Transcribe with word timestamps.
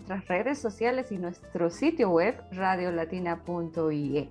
nuestras 0.00 0.28
redes 0.28 0.58
sociales 0.58 1.12
y 1.12 1.18
nuestro 1.18 1.68
sitio 1.68 2.08
web 2.08 2.34
radiolatina.ie. 2.52 4.30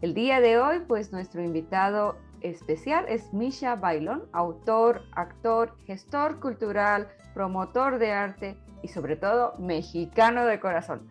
El 0.00 0.14
día 0.14 0.40
de 0.40 0.58
hoy, 0.58 0.80
pues 0.88 1.12
nuestro 1.12 1.42
invitado 1.42 2.16
especial 2.40 3.04
es 3.08 3.34
Misha 3.34 3.76
Bailón, 3.76 4.24
autor, 4.32 5.02
actor, 5.12 5.76
gestor 5.84 6.40
cultural, 6.40 7.08
promotor 7.34 7.98
de 7.98 8.12
arte 8.12 8.56
y 8.82 8.88
sobre 8.88 9.16
todo 9.16 9.54
mexicano 9.58 10.46
de 10.46 10.58
corazón. 10.58 11.06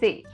Sí, 0.00 0.24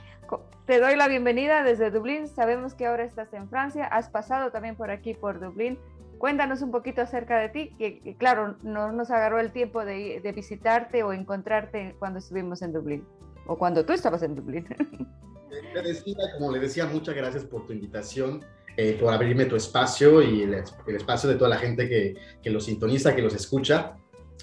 te 0.65 0.79
doy 0.79 0.95
la 0.95 1.07
bienvenida 1.07 1.63
desde 1.63 1.91
Dublín. 1.91 2.27
Sabemos 2.27 2.73
que 2.73 2.87
ahora 2.87 3.03
estás 3.03 3.31
en 3.33 3.47
Francia. 3.49 3.85
Has 3.85 4.09
pasado 4.09 4.51
también 4.51 4.75
por 4.75 4.89
aquí, 4.89 5.13
por 5.13 5.39
Dublín. 5.39 5.77
Cuéntanos 6.21 6.61
un 6.61 6.69
poquito 6.69 7.01
acerca 7.01 7.39
de 7.39 7.49
ti, 7.49 7.75
que, 7.79 8.15
claro, 8.19 8.55
no 8.61 8.91
nos 8.91 9.09
agarró 9.09 9.39
el 9.39 9.51
tiempo 9.51 9.83
de, 9.83 10.21
visitarte 10.35 11.01
o 11.01 11.13
encontrarte 11.13 11.95
cuando 11.97 12.19
estuvimos 12.19 12.61
en 12.61 12.73
Dublín, 12.73 13.03
o 13.47 13.57
cuando 13.57 13.83
tú 13.83 13.93
estabas 13.93 14.21
en 14.21 14.35
Dublín. 14.35 14.67
Le 15.73 15.81
decía, 15.81 16.15
como 16.37 16.51
le 16.51 16.59
decía, 16.59 16.85
muchas 16.85 17.15
gracias 17.15 17.43
por 17.43 17.65
tu 17.65 17.73
invitación, 17.73 18.45
eh, 18.77 18.95
por 19.01 19.11
abrirme 19.11 19.45
tu 19.45 19.55
espacio 19.55 20.21
y 20.21 20.43
el, 20.43 20.53
espacio 20.95 21.27
de 21.27 21.37
toda 21.37 21.49
la 21.49 21.57
gente 21.57 21.89
que, 21.89 22.13
que 22.39 22.51
los 22.51 22.65
sintoniza, 22.65 23.15
que 23.15 23.23
los 23.23 23.33
escucha. 23.33 23.97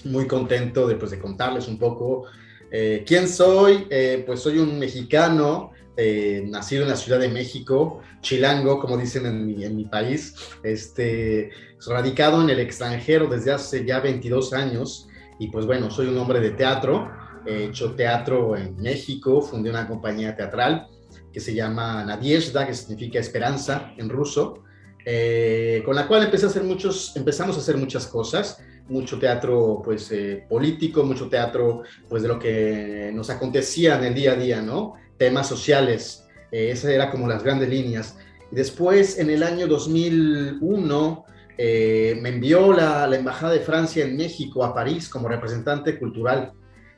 Muy 0.05 0.27
contento 0.27 0.89
de, 0.89 0.97
pues, 0.97 1.13
de 1.13 1.21
contarles 1.21 1.69
un 1.69 1.79
poco 1.79 2.27
eh, 2.71 3.05
¿Quién 3.07 3.29
soy? 3.29 3.87
Eh, 3.91 4.23
pues 4.27 4.41
soy 4.41 4.59
un 4.59 4.79
mexicano, 4.79 5.73
eh, 6.01 6.45
nacido 6.47 6.85
en 6.85 6.89
la 6.89 6.97
Ciudad 6.97 7.19
de 7.19 7.29
México, 7.29 8.01
chilango, 8.21 8.79
como 8.79 8.97
dicen 8.97 9.27
en 9.27 9.77
mi, 9.77 9.85
país, 9.85 10.35
este, 10.63 11.51
radicado 11.87 12.41
en 12.41 12.51
el 12.51 12.61
extranjero 12.61 13.27
desde 13.27 13.51
hace 13.51 13.85
ya 13.85 13.99
22 13.99 14.53
años 14.53 15.09
y 15.41 15.49
pues 15.49 15.67
bueno, 15.67 15.91
soy 15.91 16.07
un 16.07 16.17
hombre 16.17 16.41
de 16.41 16.51
teatro, 16.51 17.11
he 17.45 17.65
hecho 17.65 17.97
teatro 17.97 18.57
en 18.57 18.77
México, 18.77 19.43
fundé 19.43 19.71
una 19.71 19.89
compañía 19.89 20.37
teatral 20.37 20.87
que 21.33 21.41
se 21.41 21.53
llama 21.53 22.05
Nadiezhda, 22.05 22.67
que 22.67 22.75
significa 22.75 23.19
esperanza 23.19 23.93
en 23.97 24.09
ruso, 24.09 24.63
con 25.85 25.97
la 25.97 26.07
cual 26.07 26.25
empecé 26.25 26.47
a 26.47 26.49
hacer 26.49 26.63
muchos, 26.63 27.17
empezamos 27.17 27.57
a 27.57 27.61
hacer 27.61 27.77
muchas 27.77 28.07
cosas 28.07 28.63
mucho 28.89 29.19
teatro 29.19 29.81
pues 29.85 30.11
eh, 30.13 30.45
político, 30.49 31.05
mucho 31.05 31.29
teatro 31.29 31.83
pues 32.09 32.23
de 32.23 32.29
lo 32.29 32.39
que 32.39 33.11
nos 33.15 33.31
acontecía 33.31 33.99
en 33.99 34.05
el 34.05 34.15
día 34.15 34.33
a 34.33 34.37
día, 34.37 34.63
¿no? 34.63 34.95
Temas 35.19 35.49
sociales, 35.49 36.27
eh, 36.53 36.71
esas 36.71 36.91
eran 36.91 37.11
como 37.11 37.27
las 37.27 37.43
grandes 37.43 37.69
líneas. 37.69 38.17
Y 38.51 38.57
después 38.57 39.19
en 39.19 39.31
el 39.31 39.43
año 39.43 39.67
2001 39.67 41.25
eh, 41.59 42.19
me 42.21 42.31
envió 42.31 42.73
la, 42.73 43.07
la, 43.07 43.17
Embajada 43.17 43.53
de 43.53 43.61
Francia 43.61 44.05
en 44.05 44.17
México 44.17 44.65
a 44.65 44.75
París 44.75 45.09
como 45.09 45.29
representante 45.29 45.99
cultural. 45.99 46.53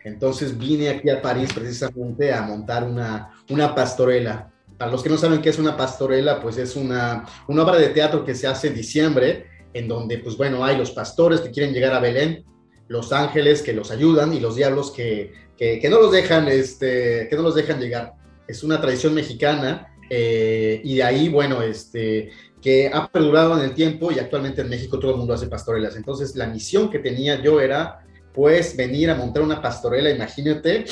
Entonces 0.05 0.57
vine 0.57 0.89
aquí 0.89 1.11
a 1.11 1.21
París 1.21 1.51
precisamente 1.53 2.33
a 2.33 2.43
montar 2.43 2.85
una, 2.85 3.31
una 3.49 3.75
pastorela. 3.75 4.51
Para 4.79 4.91
los 4.91 5.03
que 5.03 5.11
no 5.11 5.19
saben 5.19 5.43
qué 5.43 5.51
es 5.51 5.59
una 5.59 5.77
pastorela, 5.77 6.41
pues 6.41 6.57
es 6.57 6.77
una, 6.77 7.27
una 7.49 7.63
obra 7.63 7.77
de 7.77 7.89
teatro 7.89 8.25
que 8.25 8.35
se 8.35 8.47
hace 8.47 8.69
en 8.69 8.75
diciembre 8.75 9.47
en 9.75 9.89
donde, 9.89 10.19
pues 10.19 10.37
bueno, 10.37 10.65
hay 10.65 10.77
los 10.77 10.91
pastores 10.91 11.41
que 11.41 11.51
quieren 11.51 11.73
llegar 11.73 11.93
a 11.93 12.01
Belén, 12.01 12.45
los 12.89 13.13
ángeles 13.13 13.63
que 13.63 13.73
los 13.73 13.91
ayudan 13.91 14.33
y 14.33 14.41
los 14.41 14.57
diablos 14.57 14.91
que, 14.91 15.33
que, 15.61 15.89
no 15.91 16.01
los 16.01 16.11
dejan, 16.11 16.49
este, 16.49 17.29
que 17.29 17.37
no 17.37 17.43
los 17.43 17.55
dejan 17.55 17.79
llegar. 17.79 18.15
Es 18.49 18.65
una 18.65 18.81
tradición 18.81 19.13
mexicana 19.13 19.95
eh, 20.09 20.81
y 20.83 20.97
de 20.97 21.03
ahí, 21.03 21.29
bueno, 21.29 21.61
este, 21.61 22.31
que 22.63 22.91
ha 22.93 23.07
perdurado 23.13 23.59
en 23.59 23.65
el 23.65 23.75
tiempo 23.75 24.11
y 24.11 24.19
actualmente 24.19 24.63
en 24.63 24.71
México 24.71 24.99
todo 24.99 25.11
el 25.11 25.19
mundo 25.19 25.35
hace 25.35 25.49
pastorelas. 25.49 25.97
Entonces, 25.97 26.35
la 26.35 26.47
misión 26.47 26.91
que 26.91 26.99
tenía 26.99 27.43
yo 27.43 27.61
era, 27.61 28.07
pues, 28.33 28.75
venir 28.75 29.11
a 29.11 29.15
montar 29.15 29.43
una 29.43 29.61
pastorela, 29.61 30.11
imagínate, 30.11 30.87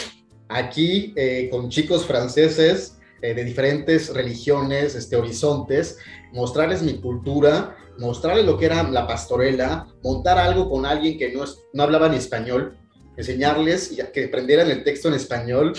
aquí 0.49 1.15
eh, 1.17 1.49
con 1.51 1.71
chicos 1.71 2.05
franceses 2.05 2.99
eh, 3.23 3.33
de 3.33 3.45
diferentes 3.45 4.13
religiones, 4.13 4.95
este, 4.95 5.17
horizontes, 5.17 5.99
mostrarles 6.33 6.83
mi 6.83 7.01
cultura 7.01 7.75
mostrarles 7.99 8.47
lo 8.47 8.57
que 8.57 8.67
era 8.67 8.83
la 8.85 9.07
pastorela, 9.07 9.89
montar 10.03 10.39
algo 10.39 10.71
con 10.71 10.87
alguien 10.87 11.19
que 11.19 11.33
no, 11.33 11.45
no 11.73 11.83
hablaba 11.83 12.09
ni 12.09 12.17
español, 12.17 12.79
enseñarles 13.19 13.93
y 13.93 13.97
que 14.13 14.27
aprendieran 14.27 14.71
el 14.71 14.85
texto 14.85 15.09
en 15.09 15.15
español 15.15 15.73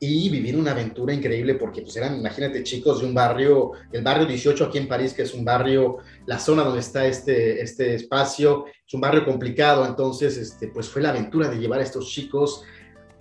y 0.00 0.28
vivir 0.30 0.56
una 0.56 0.70
aventura 0.70 1.12
increíble 1.12 1.54
porque 1.54 1.82
pues 1.82 1.96
eran, 1.96 2.16
imagínate, 2.16 2.62
chicos 2.62 3.00
de 3.00 3.06
un 3.06 3.14
barrio, 3.14 3.72
el 3.92 4.02
barrio 4.02 4.26
18 4.26 4.64
aquí 4.64 4.78
en 4.78 4.88
París, 4.88 5.12
que 5.12 5.22
es 5.22 5.34
un 5.34 5.44
barrio, 5.44 5.98
la 6.26 6.38
zona 6.38 6.62
donde 6.62 6.80
está 6.80 7.04
este, 7.06 7.60
este 7.60 7.94
espacio, 7.94 8.66
es 8.86 8.94
un 8.94 9.00
barrio 9.00 9.24
complicado, 9.24 9.84
entonces 9.84 10.36
este, 10.36 10.68
pues 10.68 10.88
fue 10.88 11.02
la 11.02 11.10
aventura 11.10 11.48
de 11.48 11.58
llevar 11.58 11.80
a 11.80 11.82
estos 11.82 12.08
chicos 12.08 12.62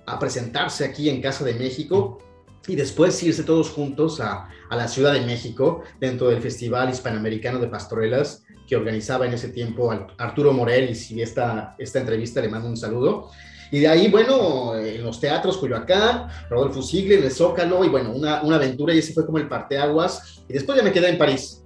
a 0.05 0.17
presentarse 0.17 0.85
aquí 0.85 1.09
en 1.09 1.21
Casa 1.21 1.43
de 1.43 1.55
México 1.55 2.19
y 2.67 2.75
después 2.75 3.21
irse 3.23 3.43
todos 3.43 3.69
juntos 3.69 4.21
a, 4.21 4.47
a, 4.69 4.75
la 4.75 4.87
Ciudad 4.87 5.13
de 5.13 5.21
México 5.21 5.83
dentro 5.99 6.29
del 6.29 6.41
Festival 6.41 6.89
Hispanoamericano 6.89 7.59
de 7.59 7.67
Pastorelas 7.67 8.45
que 8.67 8.75
organizaba 8.75 9.25
en 9.25 9.33
ese 9.33 9.49
tiempo 9.49 9.91
Arturo 10.17 10.53
Morel 10.53 10.89
y 10.89 10.95
si 10.95 11.21
esta, 11.21 11.75
esta 11.79 11.99
entrevista 11.99 12.41
le 12.41 12.49
mando 12.49 12.67
un 12.67 12.77
saludo. 12.77 13.31
Y 13.71 13.79
de 13.79 13.87
ahí, 13.87 14.09
bueno, 14.09 14.75
en 14.77 15.03
los 15.03 15.19
teatros, 15.19 15.57
Coyoacán, 15.57 16.27
Rodolfo 16.49 16.81
Sigli, 16.81 17.15
en 17.15 17.23
el 17.23 17.31
Zócalo, 17.31 17.83
y 17.83 17.89
bueno, 17.89 18.11
una, 18.11 18.41
una 18.41 18.55
aventura 18.55 18.93
y 18.93 18.99
ese 18.99 19.13
fue 19.13 19.25
como 19.25 19.37
el 19.37 19.47
parteaguas. 19.47 20.41
Y 20.47 20.53
después 20.53 20.77
ya 20.77 20.83
me 20.83 20.91
quedé 20.91 21.09
en 21.09 21.17
París. 21.17 21.63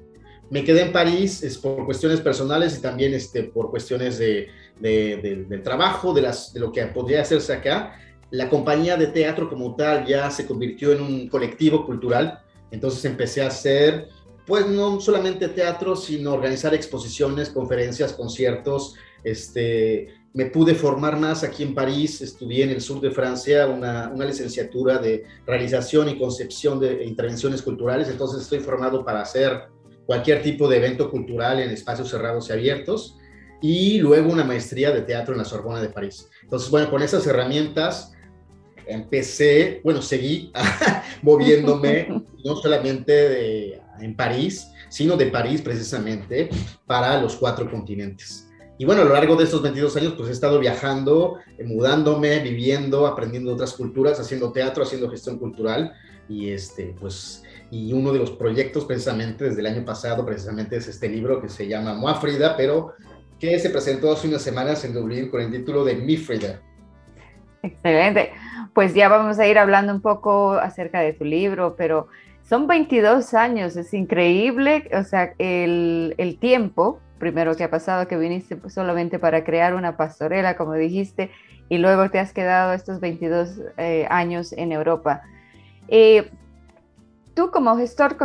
Me 0.50 0.64
quedé 0.64 0.82
en 0.82 0.92
París 0.92 1.44
es 1.44 1.58
por 1.58 1.86
cuestiones 1.86 2.20
personales 2.20 2.78
y 2.78 2.82
también 2.82 3.14
este, 3.14 3.44
por 3.44 3.70
cuestiones 3.70 4.18
de, 4.18 4.50
de, 4.80 5.46
del 5.48 5.64
trabajo, 5.64 6.14
de, 6.14 6.24
las, 6.24 6.54
de 6.54 6.60
lo 6.60 6.72
que 6.72 6.84
podría 6.88 7.22
hacerse 7.22 7.54
acá 7.54 7.96
la 8.32 8.50
compañía 8.50 8.98
de 8.98 9.08
teatro 9.08 9.50
como 9.50 9.76
tal 9.76 10.06
ya 10.06 10.32
se 10.32 10.48
convirtió 10.48 10.94
en 10.94 11.02
un 11.02 11.28
colectivo 11.28 11.86
cultural, 11.86 12.42
entonces 12.72 13.04
empecé 13.06 13.44
a 13.44 13.48
hacer, 13.48 14.08
pues 14.48 14.66
no 14.66 15.00
solamente 15.02 15.50
teatro, 15.50 15.96
sino 15.96 16.34
organizar 16.34 16.74
exposiciones, 16.74 17.50
conferencias, 17.50 18.14
conciertos, 18.14 18.96
este, 19.24 20.08
me 20.34 20.46
pude 20.46 20.75
formar 20.75 21.19
más 21.19 21.44
aquí 21.44 21.64
en 21.64 21.75
París, 21.75 22.22
estudié 22.22 22.64
en 22.64 22.69
el 22.69 22.81
sur 22.81 23.02
de 23.02 23.12
Francia 23.12 23.68
una, 23.68 24.09
una, 24.14 24.25
licenciatura 24.25 24.97
de 24.97 25.25
realización 25.46 26.08
y 26.09 26.18
concepción 26.18 26.80
de 26.80 27.03
intervenciones 27.03 27.62
culturales, 27.62 28.08
entonces 28.08 28.41
estoy 28.41 28.59
formado 28.59 29.03
para 29.03 29.22
hacer 29.22 29.64
cualquier 30.06 30.41
tipo 30.41 30.68
de 30.68 30.78
evento 30.78 31.09
cultural 31.09 31.59
en 31.59 31.70
espacios 31.70 32.09
cerrados 32.09 32.50
y 32.50 32.53
abiertos, 32.53 33.18
y 33.62 34.00
luego 34.00 34.31
una 34.31 34.44
maestría 34.44 34.91
de 34.91 35.02
teatro 35.02 35.34
en 35.34 35.38
la 35.38 35.46
Sorbona 35.46 35.81
de 35.81 35.90
París. 35.90 36.28
Entonces, 36.44 36.70
bueno, 36.70 36.90
con 36.90 37.02
esas 37.03 37.25
herramientas 37.28 38.14
empecé, 38.88 39.81
bueno, 39.84 40.02
seguí 40.02 40.52
moviéndome 41.22 42.08
no 42.44 42.56
solamente 42.56 43.80
en 44.00 44.16
París, 44.16 44.68
sino 44.90 45.16
de 45.16 45.28
París 45.28 45.62
precisamente 45.62 46.50
para 46.86 47.22
los 47.22 47.36
cuatro 47.36 47.70
continentes. 47.70 48.51
Y 48.81 48.86
bueno, 48.86 49.03
a 49.03 49.06
lo 49.06 49.14
largo 49.14 49.36
de 49.36 49.44
estos 49.44 49.62
22 49.62 49.96
años, 49.97 50.14
pues 50.18 50.28
he 50.28 50.31
estado 50.31 50.58
viajando, 50.58 51.38
eh, 51.56 51.64
mudándome, 51.64 52.40
viviendo, 52.40 53.06
aprendiendo 53.06 53.53
otras 53.53 53.74
culturas, 53.74 54.19
haciendo 54.19 54.52
teatro, 54.52 54.81
haciendo 54.81 55.08
gestión 55.08 55.38
cultural. 55.38 55.94
Y 56.28 56.50
este, 56.50 56.96
pues, 57.00 57.44
y 57.70 57.94
uno 57.94 58.12
de 58.12 58.18
los 58.18 58.31
proyectos 58.31 58.86
precisamente 58.86 59.44
desde 59.44 59.59
el 59.59 59.68
año 59.68 59.86
pasado, 59.86 60.25
precisamente 60.25 60.78
es 60.78 60.88
este 60.88 61.08
libro 61.09 61.40
que 61.40 61.47
se 61.47 61.68
llama 61.68 61.94
Moa 61.94 62.16
Frida, 62.16 62.58
pero 62.58 62.94
que 63.40 63.59
se 63.59 63.70
presentó 63.70 64.14
hace 64.14 64.28
unas 64.28 64.41
semanas 64.41 64.84
en 64.84 64.96
Dublín 64.96 65.30
con 65.30 65.41
el 65.41 65.52
título 65.52 65.84
de 65.84 65.94
Mi 65.94 66.18
Frida. 66.18 66.59
Excelente. 67.62 68.31
Pues 68.74 68.96
ya 68.96 69.09
vamos 69.09 69.38
a 69.38 69.46
ir 69.46 69.59
hablando 69.59 69.94
un 69.94 70.02
poco 70.02 70.53
acerca 70.53 71.02
de 71.02 71.14
tu 71.14 71.24
libro, 71.24 71.75
pero 71.78 72.08
son 72.41 72.66
22 72.66 73.36
años, 73.36 73.75
es 73.75 73.94
increíble, 73.94 74.90
o 75.00 75.03
sea, 75.03 75.35
el, 75.38 76.16
el 76.17 76.40
tiempo, 76.40 77.00
primero 77.22 77.56
que 77.56 77.64
ha 77.64 77.70
pasado, 77.70 78.08
que 78.08 78.18
viniste 78.18 78.59
solamente 78.70 79.20
para 79.20 79.46
crear 79.46 79.76
una 79.76 79.96
pastorela, 79.96 80.58
como 80.58 80.73
dijiste, 80.73 81.32
y 81.70 81.78
luego 81.78 82.09
te 82.09 82.20
has 82.20 82.34
quedado 82.34 82.73
estos 82.73 83.00
22 83.00 83.62
eh, 83.78 84.08
años 84.09 84.52
en 84.52 84.73
Europa. 84.73 85.22
Eh, 85.88 86.29
tú 87.34 87.52
como 87.52 87.78
gestor 87.78 88.18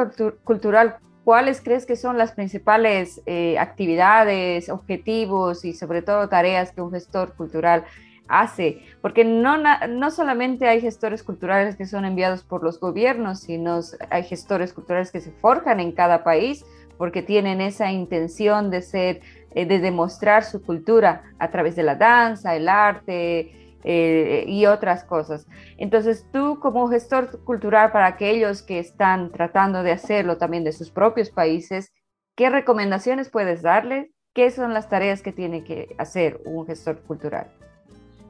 cultural, 0.43 0.97
¿cuáles 1.25 1.61
crees 1.61 1.85
que 1.87 1.95
son 1.95 2.17
las 2.17 2.33
principales 2.33 3.23
eh, 3.27 3.59
actividades, 3.59 4.71
objetivos 4.71 5.65
y 5.65 5.75
sobre 5.75 6.01
todo 6.03 6.29
tareas 6.29 6.73
que 6.73 6.81
un 6.81 6.91
gestor 6.91 7.35
cultural 7.35 7.85
hace, 8.29 8.81
porque 9.03 9.25
no, 9.25 9.57
no 9.89 10.11
solamente 10.11 10.67
hay 10.67 10.81
gestores 10.81 11.23
culturales 11.23 11.77
que 11.77 11.87
son 11.87 12.05
enviados 12.05 12.43
por 12.43 12.65
los 12.65 12.81
gobiernos, 12.81 13.41
sino 13.41 13.79
hay 14.11 14.25
gestores 14.25 14.73
culturales 14.73 15.13
que 15.13 15.21
se 15.21 15.31
forjan 15.31 15.79
en 15.79 15.93
cada 15.93 16.25
país 16.25 16.65
porque 16.99 17.23
tienen 17.23 17.61
esa 17.61 17.91
intención 17.91 18.71
de 18.71 18.83
ser, 18.83 19.21
eh, 19.55 19.67
de 19.67 19.79
demostrar 19.79 20.45
su 20.45 20.63
cultura 20.63 21.23
a 21.39 21.51
través 21.51 21.77
de 21.77 21.83
la 21.83 21.95
danza, 21.95 22.57
el 22.57 22.69
arte 22.69 23.77
eh, 23.85 24.45
y 24.49 24.67
otras 24.67 25.05
cosas. 25.05 25.47
Entonces 25.79 26.27
tú 26.33 26.59
como 26.61 26.89
gestor 26.89 27.43
cultural 27.45 27.93
para 27.93 28.07
aquellos 28.07 28.63
que 28.63 28.79
están 28.79 29.31
tratando 29.31 29.83
de 29.83 29.93
hacerlo 29.93 30.39
también 30.39 30.65
de 30.65 30.73
sus 30.73 30.91
propios 30.91 31.31
países, 31.31 31.93
¿qué 32.35 32.51
recomendaciones 32.51 33.31
puedes 33.31 33.63
darles? 33.63 34.09
¿Qué 34.35 34.51
son 34.51 34.75
las 34.75 34.89
tareas 34.89 35.23
que 35.23 35.33
tiene 35.33 35.65
que 35.65 35.95
hacer 35.99 36.41
un 36.45 36.67
gestor 36.67 37.01
cultural? 37.03 37.51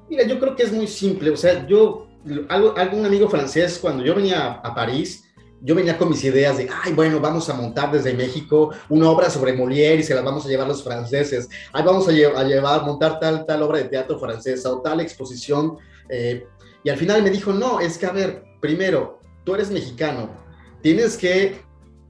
Mira, 0.08 0.24
yo 0.24 0.38
creo 0.38 0.54
que 0.54 0.62
es 0.62 0.72
muy 0.72 0.86
simple, 0.86 1.30
o 1.30 1.36
sea, 1.36 1.66
yo 1.66 2.06
algún 2.48 3.04
amigo 3.04 3.28
francés, 3.28 3.78
cuando 3.80 4.04
yo 4.04 4.14
venía 4.14 4.52
a 4.52 4.74
París, 4.74 5.25
yo 5.66 5.74
venía 5.74 5.98
con 5.98 6.08
mis 6.08 6.22
ideas 6.22 6.58
de, 6.58 6.68
ay, 6.84 6.92
bueno, 6.92 7.18
vamos 7.18 7.50
a 7.50 7.54
montar 7.54 7.90
desde 7.90 8.14
México 8.14 8.70
una 8.88 9.10
obra 9.10 9.28
sobre 9.28 9.52
Molière 9.52 9.98
y 9.98 10.04
se 10.04 10.14
la 10.14 10.22
vamos 10.22 10.46
a 10.46 10.48
llevar 10.48 10.68
los 10.68 10.84
franceses. 10.84 11.48
Ay, 11.72 11.82
vamos 11.84 12.06
a, 12.06 12.12
llevar, 12.12 12.84
montar 12.84 13.18
tal, 13.18 13.44
tal 13.44 13.64
obra 13.64 13.78
de 13.78 13.86
teatro 13.86 14.16
francesa 14.16 14.72
o 14.72 14.80
tal 14.80 15.00
exposición. 15.00 15.76
Eh, 16.08 16.46
y 16.84 16.88
al 16.88 16.96
final 16.96 17.20
me 17.24 17.30
dijo, 17.30 17.52
no, 17.52 17.80
es 17.80 17.98
que, 17.98 18.06
a 18.06 18.12
ver, 18.12 18.44
primero, 18.60 19.18
tú 19.42 19.56
eres 19.56 19.72
mexicano, 19.72 20.30
tienes 20.82 21.16
que 21.16 21.56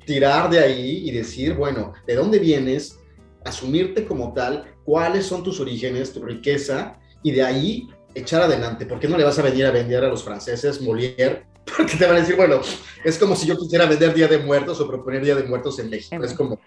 tirar 0.05 0.51
de 0.51 0.59
ahí 0.59 1.09
y 1.09 1.11
decir, 1.13 1.55
bueno, 1.55 1.95
¿de 2.07 2.15
dónde 2.15 2.39
vienes? 2.39 2.99
Asumirte 3.43 4.05
como 4.05 4.35
tal, 4.35 4.67
cuáles 4.85 5.25
son 5.25 5.43
tus 5.43 5.61
orígenes, 5.61 6.13
tu 6.13 6.23
riqueza, 6.23 6.99
y 7.23 7.31
de 7.31 7.43
ahí 7.43 7.89
echar 8.15 8.43
adelante. 8.43 8.85
¿Por 8.85 9.01
qué 9.01 9.09
no 9.09 9.17
le 9.17 9.25
vas 9.25 9.39
a 9.39 9.43
venir 9.43 9.65
a 9.65 9.71
vender 9.71 10.05
a 10.05 10.09
los 10.09 10.23
franceses 10.23 10.83
Molière 10.83 11.46
porque 11.77 11.97
te 11.97 12.07
van 12.07 12.17
a 12.17 12.21
decir, 12.21 12.37
bueno, 12.37 12.61
es 13.05 13.19
como 13.19 13.35
si 13.35 13.47
yo 13.47 13.57
quisiera 13.57 13.87
vender 13.87 14.15
Día 14.15 14.29
de 14.29 14.39
Muertos 14.39 14.81
o 14.81 14.89
proponer 14.89 15.25
Día 15.25 15.35
de 15.35 15.45
Muertos 15.45 15.79
en 15.79 15.91
México, 15.91 16.23
es 16.23 16.33
como 16.33 16.61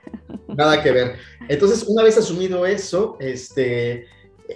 nada 0.47 0.81
que 0.81 0.91
ver. 0.91 1.15
Entonces, 1.47 1.83
una 1.87 2.03
vez 2.03 2.17
asumido 2.17 2.65
eso, 2.65 3.17
este, 3.19 4.07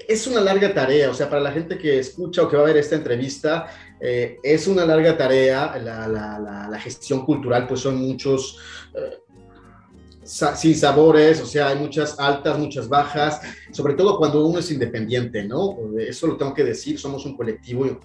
es 0.07 0.28
una 0.28 0.42
larga 0.42 0.74
tarea, 0.74 1.10
o 1.10 1.13
sea, 1.13 1.30
para 1.30 1.42
la 1.42 1.51
gente 1.51 1.78
que 1.78 2.00
escucha 2.00 2.44
o 2.44 2.50
que 2.50 2.57
va 2.57 2.63
a 2.63 2.68
ver 2.68 2.78
esta 2.78 2.95
entrevista, 2.95 3.68
eh, 4.01 4.38
es 4.44 4.68
una 4.68 4.86
larga 4.86 5.16
tarea, 5.16 5.78
la, 5.78 6.07
la, 6.07 6.68
la, 6.69 6.80
gestión 6.80 7.25
cultural, 7.25 7.68
pues 7.68 7.80
son 7.80 7.95
muchos, 7.95 8.60
eh, 8.94 9.19
sin 10.23 10.75
sabores, 10.75 11.41
o 11.41 11.45
sea, 11.45 11.67
hay 11.67 11.77
muchas 11.77 12.19
altas, 12.19 12.57
muchas 12.57 12.87
bajas, 12.87 13.41
sobre 13.71 13.93
todo 13.93 14.17
cuando 14.17 14.45
uno 14.45 14.59
es 14.59 14.71
independiente, 14.71 15.43
¿no? 15.43 15.77
Eso 15.99 16.27
lo 16.27 16.37
tengo 16.37 16.53
que 16.53 16.63
decir, 16.63 16.99
somos 16.99 17.25
un 17.25 17.35
colectivo 17.35 17.99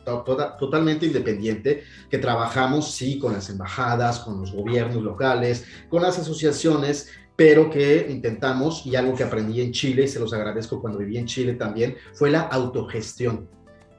totalmente 0.59 1.07
independiente 1.07 1.85
que 2.11 2.19
trabajamos, 2.19 2.93
sí, 2.93 3.19
con 3.19 3.33
las 3.33 3.49
embajadas, 3.51 4.21
con 4.21 4.41
los 4.41 4.53
gobiernos 4.53 5.03
locales, 5.03 5.65
con 5.89 6.03
las 6.03 6.19
asociaciones, 6.19 7.09
pero 7.37 7.71
que 7.71 8.09
intentamos, 8.11 8.85
y 8.85 8.97
algo 8.97 9.15
que 9.15 9.23
aprendí 9.23 9.61
en 9.61 9.71
Chile, 9.71 10.03
y 10.05 10.09
se 10.09 10.19
los 10.19 10.33
agradezco 10.33 10.81
cuando 10.81 10.99
viví 10.99 11.19
en 11.19 11.27
Chile 11.27 11.55
también, 11.55 11.97
fue 12.15 12.31
la 12.31 12.41
autogestión. 12.41 13.49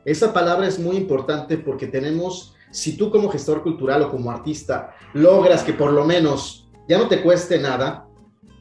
Esa 0.04 0.34
palabra 0.34 0.68
es 0.68 0.78
muy 0.78 0.98
importante 0.98 1.58
porque 1.58 1.88
tenemos, 1.88 2.56
si 2.72 2.98
tú 2.98 3.10
como 3.10 3.30
gestor 3.30 3.64
cultural 3.64 4.02
o 4.02 4.12
como 4.12 4.30
artista 4.30 4.94
logras 5.14 5.64
que 5.64 5.74
por 5.74 5.94
lo 5.94 6.04
menos 6.04 6.70
ya 6.88 6.98
no 6.98 7.08
te 7.08 7.22
cueste 7.22 7.60
nada, 7.60 8.09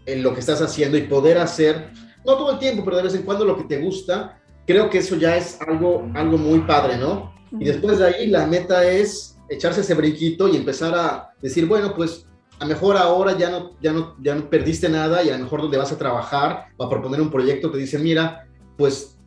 en 0.09 0.23
lo 0.23 0.35
que 0.35 0.41
estás 0.41 0.61
haciendo 0.63 0.97
y 0.97 1.03
poder 1.03 1.39
hacer, 1.39 1.91
no 2.25 2.35
todo 2.35 2.53
el 2.53 2.59
tiempo, 2.59 2.85
pero 2.85 2.97
de 2.97 3.05
vez 3.05 3.15
en 3.15 3.23
cuando 3.23 3.45
lo 3.45 3.57
que 3.57 3.65
te 3.65 3.79
gusta, 3.81 4.41
creo 4.67 4.91
que 4.91 4.99
eso 4.99 5.17
ya 5.17 5.37
es 5.37 5.61
algo, 5.61 6.09
algo 6.15 6.39
muy 6.39 6.61
padre, 6.61 6.97
¿no? 6.97 7.33
Y 7.53 7.65
después 7.65 7.99
de 7.99 8.07
ahí 8.07 8.27
la 8.27 8.47
meta 8.47 8.89
es 8.89 9.39
echarse 9.49 9.81
ese 9.81 9.95
brinquito 9.95 10.49
y 10.49 10.57
empezar 10.57 10.95
a 10.95 11.31
decir, 11.41 11.67
bueno, 11.67 11.95
pues 11.95 12.27
a 12.59 12.65
lo 12.65 12.71
mejor 12.71 12.97
ahora 12.97 13.37
ya 13.37 13.51
no, 13.51 13.77
ya, 13.81 13.93
no, 13.93 14.17
ya 14.21 14.35
no 14.35 14.51
perdiste 14.51 14.89
nada 14.89 15.23
y 15.23 15.31
a 15.31 15.39
lo 15.39 15.45
mejor 15.45 15.63
donde 15.63 15.79
vas 15.79 15.93
a 15.93 15.99
trabajar 15.99 16.67
o 16.77 16.85
a 16.85 16.91
proponer 16.91 17.21
un 17.21 17.31
proyecto 17.31 17.71
te 17.71 17.79
dicen, 17.79 18.03
mira, 18.03 18.47
pues 18.77 19.19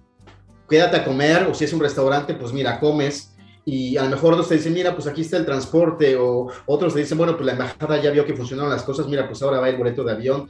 quédate 0.69 0.97
a 0.97 1.05
comer 1.05 1.47
o 1.49 1.53
si 1.53 1.63
es 1.63 1.73
un 1.73 1.79
restaurante, 1.79 2.33
pues 2.33 2.53
mira, 2.53 2.79
comes 2.79 3.30
y 3.65 3.97
a 3.97 4.03
lo 4.03 4.09
mejor 4.09 4.33
otros 4.33 4.49
te 4.49 4.55
dicen, 4.55 4.73
mira, 4.73 4.95
pues 4.95 5.07
aquí 5.07 5.21
está 5.21 5.37
el 5.37 5.45
transporte, 5.45 6.15
o 6.15 6.47
otros 6.65 6.93
te 6.93 7.01
dicen, 7.01 7.17
bueno, 7.17 7.33
pues 7.33 7.45
la 7.45 7.51
embajada 7.53 8.01
ya 8.01 8.11
vio 8.11 8.25
que 8.25 8.35
funcionaron 8.35 8.71
las 8.71 8.83
cosas, 8.83 9.07
mira, 9.07 9.27
pues 9.27 9.41
ahora 9.41 9.59
va 9.59 9.69
el 9.69 9.77
boleto 9.77 10.03
de 10.03 10.11
avión. 10.11 10.49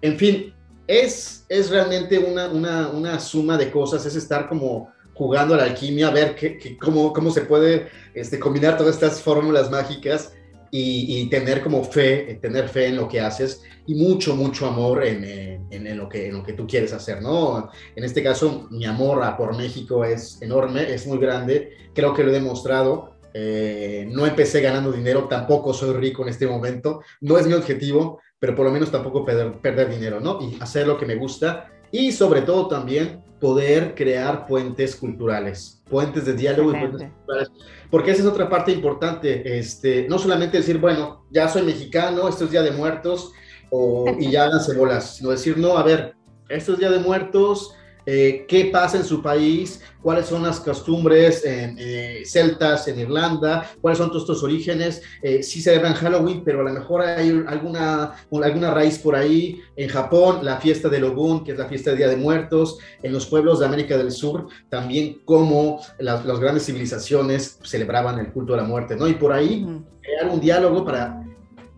En 0.00 0.16
fin, 0.16 0.54
es, 0.86 1.44
es 1.48 1.70
realmente 1.70 2.18
una, 2.18 2.48
una, 2.48 2.88
una 2.88 3.18
suma 3.18 3.56
de 3.56 3.70
cosas, 3.70 4.06
es 4.06 4.14
estar 4.14 4.48
como 4.48 4.90
jugando 5.14 5.54
a 5.54 5.58
la 5.58 5.64
alquimia, 5.64 6.08
a 6.08 6.12
ver 6.12 6.34
qué, 6.34 6.78
cómo, 6.80 7.12
cómo 7.12 7.30
se 7.30 7.42
puede 7.42 7.88
este, 8.14 8.38
combinar 8.38 8.78
todas 8.78 8.94
estas 8.94 9.20
fórmulas 9.20 9.70
mágicas 9.70 10.32
y, 10.70 11.28
tener 11.28 11.62
como 11.62 11.82
fe, 11.84 12.38
tener 12.40 12.68
fe 12.68 12.86
en 12.86 12.96
lo 12.96 13.08
que 13.08 13.20
haces 13.20 13.62
y 13.86 13.94
mucho, 13.94 14.36
mucho 14.36 14.66
amor 14.66 15.04
en, 15.04 15.24
en, 15.70 15.96
lo 15.96 16.08
que, 16.08 16.28
en 16.28 16.34
lo 16.34 16.42
que 16.42 16.52
tú 16.52 16.66
quieres 16.66 16.92
hacer, 16.92 17.20
¿no? 17.20 17.70
En 17.96 18.04
este 18.04 18.22
caso, 18.22 18.68
mi 18.70 18.84
amor 18.84 19.22
a 19.22 19.36
por 19.36 19.56
México 19.56 20.04
es 20.04 20.40
enorme, 20.42 20.92
es 20.92 21.06
muy 21.06 21.18
grande, 21.18 21.72
creo 21.94 22.14
que 22.14 22.22
lo 22.22 22.30
he 22.30 22.34
demostrado. 22.34 23.16
Eh, 23.32 24.08
no 24.10 24.26
empecé 24.26 24.60
ganando 24.60 24.90
dinero, 24.90 25.28
tampoco 25.28 25.72
soy 25.72 25.94
rico 25.94 26.22
en 26.22 26.30
este 26.30 26.48
momento, 26.48 27.00
no 27.20 27.38
es 27.38 27.46
mi 27.46 27.52
objetivo, 27.52 28.20
pero 28.40 28.56
por 28.56 28.66
lo 28.66 28.72
menos 28.72 28.90
tampoco 28.90 29.24
perder, 29.24 29.52
perder 29.60 29.88
dinero, 29.88 30.18
¿no? 30.18 30.40
Y 30.40 30.60
hacer 30.60 30.86
lo 30.86 30.98
que 30.98 31.06
me 31.06 31.14
gusta 31.14 31.70
y 31.92 32.10
sobre 32.10 32.42
todo 32.42 32.66
también 32.66 33.22
poder 33.40 33.94
crear 33.94 34.46
puentes 34.46 34.96
culturales, 34.96 35.82
puentes 35.88 36.26
de 36.26 36.34
diálogo 36.34 36.70
y 36.70 36.78
puentes 36.78 37.08
culturales 37.08 37.50
porque 37.90 38.12
esa 38.12 38.22
es 38.22 38.28
otra 38.28 38.48
parte 38.48 38.72
importante, 38.72 39.58
este, 39.58 40.06
no 40.08 40.18
solamente 40.18 40.58
decir, 40.58 40.78
bueno, 40.78 41.24
ya 41.30 41.48
soy 41.48 41.62
mexicano, 41.62 42.28
esto 42.28 42.44
es 42.44 42.50
Día 42.50 42.62
de 42.62 42.70
Muertos, 42.70 43.32
o, 43.70 44.06
y 44.18 44.30
ya 44.30 44.44
háganse 44.46 44.76
bolas, 44.76 45.16
sino 45.16 45.30
decir, 45.30 45.58
no, 45.58 45.76
a 45.76 45.82
ver, 45.82 46.14
esto 46.48 46.72
es 46.72 46.78
Día 46.78 46.90
de 46.90 47.00
Muertos, 47.00 47.74
eh, 48.06 48.44
qué 48.48 48.66
pasa 48.66 48.96
en 48.96 49.04
su 49.04 49.22
país, 49.22 49.80
cuáles 50.02 50.26
son 50.26 50.42
las 50.42 50.60
costumbres 50.60 51.44
en, 51.44 51.76
eh, 51.78 52.22
celtas 52.24 52.88
en 52.88 53.00
Irlanda, 53.00 53.70
cuáles 53.80 53.98
son 53.98 54.08
todos 54.08 54.22
estos 54.22 54.42
orígenes, 54.42 55.02
eh, 55.22 55.42
sí 55.42 55.60
celebran 55.60 55.94
Halloween, 55.94 56.42
pero 56.44 56.60
a 56.60 56.64
lo 56.64 56.72
mejor 56.72 57.02
hay 57.02 57.44
alguna, 57.46 58.12
alguna 58.42 58.70
raíz 58.72 58.98
por 58.98 59.14
ahí. 59.14 59.60
En 59.76 59.88
Japón, 59.88 60.40
la 60.42 60.58
fiesta 60.58 60.88
de 60.88 61.00
Logun, 61.00 61.44
que 61.44 61.52
es 61.52 61.58
la 61.58 61.66
fiesta 61.66 61.90
del 61.90 61.98
Día 61.98 62.08
de 62.08 62.16
Muertos, 62.16 62.78
en 63.02 63.12
los 63.12 63.26
pueblos 63.26 63.60
de 63.60 63.66
América 63.66 63.96
del 63.96 64.10
Sur, 64.10 64.48
también 64.68 65.20
cómo 65.24 65.80
las, 65.98 66.24
grandes 66.40 66.64
civilizaciones 66.64 67.58
celebraban 67.62 68.18
el 68.18 68.32
culto 68.32 68.54
de 68.54 68.62
la 68.62 68.66
muerte, 68.66 68.96
¿no? 68.96 69.06
Y 69.06 69.14
por 69.14 69.32
ahí 69.32 69.66
crear 70.00 70.30
un 70.30 70.40
diálogo 70.40 70.84
para, 70.84 71.22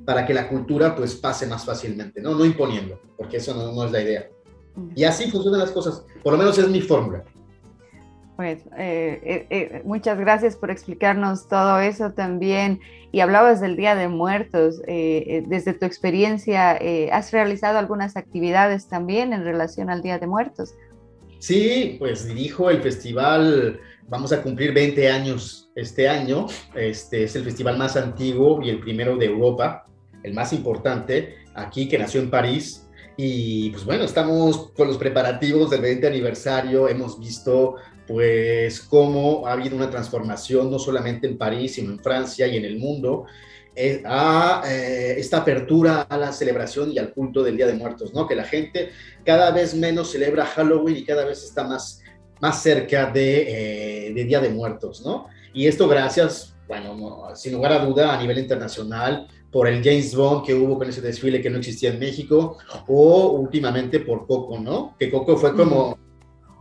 para 0.04 0.24
que 0.24 0.34
la 0.34 0.48
cultura 0.48 0.94
pues 0.94 1.14
pase 1.16 1.46
más 1.46 1.64
fácilmente, 1.64 2.20
¿no? 2.20 2.34
No 2.34 2.44
imponiendo, 2.44 3.00
porque 3.16 3.38
eso 3.38 3.54
no 3.54 3.84
es 3.84 3.90
la 3.90 4.02
idea. 4.02 4.28
Y 4.94 5.04
así 5.04 5.30
funcionan 5.30 5.60
las 5.60 5.70
cosas. 5.70 6.04
Por 6.22 6.32
lo 6.32 6.38
menos 6.38 6.58
es 6.58 6.68
mi 6.68 6.80
fórmula. 6.80 7.24
Pues 8.36 8.60
eh, 8.78 9.20
eh, 9.22 9.46
eh, 9.50 9.82
muchas 9.84 10.18
gracias 10.18 10.56
por 10.56 10.70
explicarnos 10.70 11.48
todo 11.48 11.78
eso 11.80 12.12
también. 12.12 12.80
Y 13.12 13.20
hablabas 13.20 13.60
del 13.60 13.76
Día 13.76 13.94
de 13.94 14.08
Muertos. 14.08 14.80
desde 14.86 15.74
tu 15.74 15.84
experiencia, 15.84 16.78
¿has 17.12 17.30
realizado 17.30 17.78
algunas 17.78 18.16
actividades 18.16 18.88
también 18.88 19.34
en 19.34 19.44
relación 19.44 19.90
al 19.90 20.00
Día 20.00 20.18
de 20.18 20.26
Muertos? 20.26 20.74
Sí, 21.38 21.96
pues 21.98 22.26
dirijo 22.26 22.70
el 22.70 22.80
festival, 22.80 23.80
vamos 24.08 24.32
a 24.32 24.42
cumplir 24.42 24.72
20 24.72 25.10
años 25.10 25.70
este 25.74 26.08
año. 26.08 26.46
Este 26.74 27.24
es 27.24 27.36
el 27.36 27.44
festival 27.44 27.76
más 27.76 27.96
antiguo 27.96 28.62
y 28.62 28.70
el 28.70 28.80
primero 28.80 29.16
de 29.16 29.26
Europa, 29.26 29.86
el 30.22 30.32
más 30.32 30.54
importante, 30.54 31.34
aquí 31.54 31.88
que 31.88 31.98
nació 31.98 32.22
en 32.22 32.30
París 32.30 32.81
y 33.16 33.70
pues 33.70 33.84
bueno, 33.84 34.04
estamos 34.04 34.70
con 34.72 34.88
los 34.88 34.96
preparativos 34.96 35.70
del 35.70 35.82
20 35.82 36.06
aniversario, 36.06 36.88
hemos 36.88 37.18
visto 37.20 37.76
pues 38.06 38.80
cómo 38.80 39.46
ha 39.46 39.52
habido 39.52 39.76
una 39.76 39.90
transformación 39.90 40.70
no 40.70 40.78
solamente 40.78 41.26
en 41.26 41.38
París, 41.38 41.74
sino 41.74 41.92
en 41.92 42.00
Francia 42.00 42.46
y 42.46 42.56
en 42.56 42.64
el 42.64 42.78
mundo, 42.78 43.26
eh, 43.74 44.02
a 44.04 44.62
eh, 44.66 45.14
esta 45.18 45.38
apertura 45.38 46.02
a 46.02 46.18
la 46.18 46.32
celebración 46.32 46.92
y 46.92 46.98
al 46.98 47.12
culto 47.14 47.42
del 47.42 47.56
Día 47.56 47.66
de 47.66 47.72
Muertos, 47.72 48.12
¿no? 48.12 48.26
Que 48.26 48.34
la 48.34 48.44
gente 48.44 48.90
cada 49.24 49.50
vez 49.50 49.74
menos 49.74 50.12
celebra 50.12 50.44
Halloween 50.44 50.98
y 50.98 51.04
cada 51.04 51.24
vez 51.24 51.42
está 51.42 51.64
más, 51.64 52.02
más 52.40 52.62
cerca 52.62 53.10
de, 53.10 54.08
eh, 54.08 54.12
de 54.12 54.24
Día 54.24 54.40
de 54.40 54.50
Muertos, 54.50 55.02
¿no? 55.06 55.26
Y 55.54 55.66
esto 55.66 55.88
gracias, 55.88 56.54
bueno, 56.68 57.28
sin 57.34 57.54
lugar 57.54 57.72
a 57.72 57.84
duda, 57.84 58.14
a 58.14 58.20
nivel 58.20 58.38
internacional, 58.38 59.26
por 59.52 59.68
el 59.68 59.84
James 59.84 60.16
Bond 60.16 60.46
que 60.46 60.54
hubo 60.54 60.78
con 60.78 60.88
ese 60.88 61.02
desfile 61.02 61.42
que 61.42 61.50
no 61.50 61.58
existía 61.58 61.90
en 61.90 61.98
México, 61.98 62.56
o 62.88 63.32
últimamente 63.32 64.00
por 64.00 64.26
Coco, 64.26 64.58
¿no? 64.58 64.96
Que 64.98 65.10
Coco 65.10 65.36
fue 65.36 65.54
como 65.54 65.98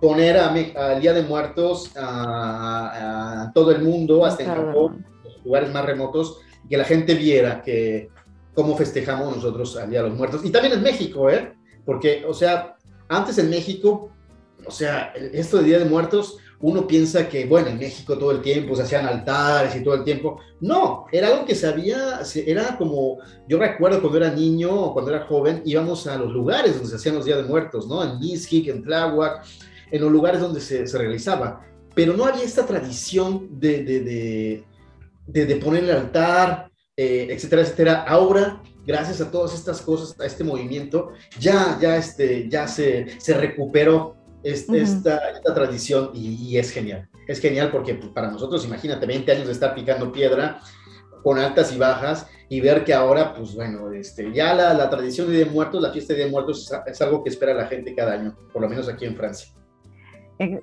poner 0.02 0.38
al 0.38 1.00
Día 1.00 1.14
de 1.14 1.24
Muertos 1.24 1.92
a, 1.96 3.50
todo 3.56 3.72
el 3.72 3.82
mundo, 3.82 4.26
hasta 4.26 4.44
en 4.44 4.50
Japón, 4.50 5.06
los 5.24 5.46
lugares 5.46 5.72
más 5.72 5.86
remotos, 5.86 6.40
que 6.70 6.76
la 6.76 6.84
gente 6.84 7.16
viera 7.16 7.62
que 7.62 8.10
cómo 8.54 8.76
festejamos 8.76 9.36
nosotros 9.36 9.78
al 9.78 9.90
Día 9.90 10.04
de 10.04 10.10
los 10.10 10.18
Muertos. 10.18 10.42
Y 10.44 10.50
también 10.50 10.74
en 10.74 10.84
México, 10.84 11.30
¿eh? 11.30 11.54
Porque, 11.86 12.26
o 12.28 12.34
sea, 12.34 12.76
antes 13.08 13.38
en 13.38 13.50
México, 13.50 14.12
o 14.66 14.72
sea, 14.72 15.14
esto 15.16 15.58
de 15.58 15.64
Día 15.64 15.80
de 15.80 15.86
Muertos 15.86 16.38
uno 16.62 16.86
piensa 16.86 17.27
que, 17.27 17.46
bueno, 17.46 17.70
en 17.70 17.80
México 17.80 18.18
todo 18.18 18.32
el 18.32 18.41
tiempo 18.41 18.75
se 18.75 18.84
hacían 18.84 19.06
altares 19.06 19.75
y 19.75 19.84
todo 19.84 19.96
el 19.96 20.03
tiempo. 20.03 20.39
No, 20.60 21.06
era 21.12 21.27
algo 21.27 21.46
que 21.46 21.56
se 21.56 21.72
era 22.46 22.77
como, 22.77 23.18
yo 23.48 23.58
recuerdo 23.58 24.01
cuando 24.01 24.18
era 24.18 24.32
niño 24.34 24.70
o 24.74 24.94
cuando 24.94 25.12
era 25.12 25.25
joven, 25.25 25.62
íbamos 25.65 26.06
a 26.08 26.18
los 26.18 26.32
lugares 26.32 26.74
donde 26.74 26.89
se 26.89 26.96
hacían 26.96 27.15
los 27.15 27.25
Días 27.25 27.38
de 27.38 27.46
Muertos, 27.46 27.88
¿no? 27.88 28.03
En 28.03 28.20
Mixquic, 28.20 28.68
en 28.68 28.84
Tláhuac, 28.84 29.44
en 29.91 30.01
los 30.01 30.12
lugares 30.12 30.39
donde 30.39 30.62
se, 30.62 30.86
se 30.86 30.98
realizaba. 30.98 31.65
Pero 31.96 32.15
no 32.15 32.25
había 32.25 32.44
esta 32.44 32.65
tradición 32.65 33.60
de, 33.60 33.84
de, 33.84 34.63
de, 35.27 35.46
de, 35.46 35.56
poner 35.58 35.84
el 35.84 35.91
altar, 35.91 36.72
eh, 36.96 37.27
etcétera, 37.30 37.63
etcétera. 37.63 38.06
Ahora 38.08 38.62
gracias 38.86 39.22
a 39.22 39.32
todas 39.32 39.53
estas 39.53 39.82
cosas, 39.82 40.20
a 40.20 40.25
este 40.25 40.44
movimiento, 40.44 41.12
ya, 41.39 41.77
ya, 41.82 41.98
este, 41.98 42.50
ya 42.50 42.68
se, 42.68 43.20
se 43.20 43.34
recuperó 43.36 44.15
esta, 44.44 45.20
tradición 45.54 46.12
y, 46.14 46.58
es 46.58 46.72
genial. 46.72 47.08
Es 47.28 47.40
genial 47.40 47.72
porque 47.72 47.96
pues, 47.96 48.10
para 48.10 48.32
nosotros, 48.32 48.66
imagínate, 48.66 49.06
20 49.06 49.32
años 49.32 49.48
de 49.48 49.54
estar 49.54 49.74
picando 49.76 50.12
piedra 50.12 50.60
con 51.24 51.38
altas 51.38 51.72
y 51.74 51.78
bajas 51.78 52.28
y 52.50 52.60
ver 52.62 52.84
que 52.84 52.94
ahora, 52.94 53.34
pues 53.34 53.56
bueno, 53.56 53.92
este, 53.94 54.34
ya 54.34 54.54
la, 54.54 54.74
la 54.74 54.90
tradición 54.90 55.28
de 55.28 55.34
Día 55.34 55.46
de 55.46 55.52
Muertos, 55.52 55.82
la 55.82 55.92
fiesta 55.92 56.14
de 56.14 56.18
Día 56.18 56.26
de 56.26 56.32
Muertos 56.32 56.72
es, 56.72 56.94
es 56.94 57.02
algo 57.02 57.24
que 57.24 57.30
espera 57.30 57.54
la 57.54 57.68
gente 57.68 57.96
cada 57.96 58.14
año, 58.14 58.36
por 58.52 58.62
lo 58.62 58.70
menos 58.70 58.90
aquí 58.90 59.06
en 59.06 59.16
Francia. 59.16 59.54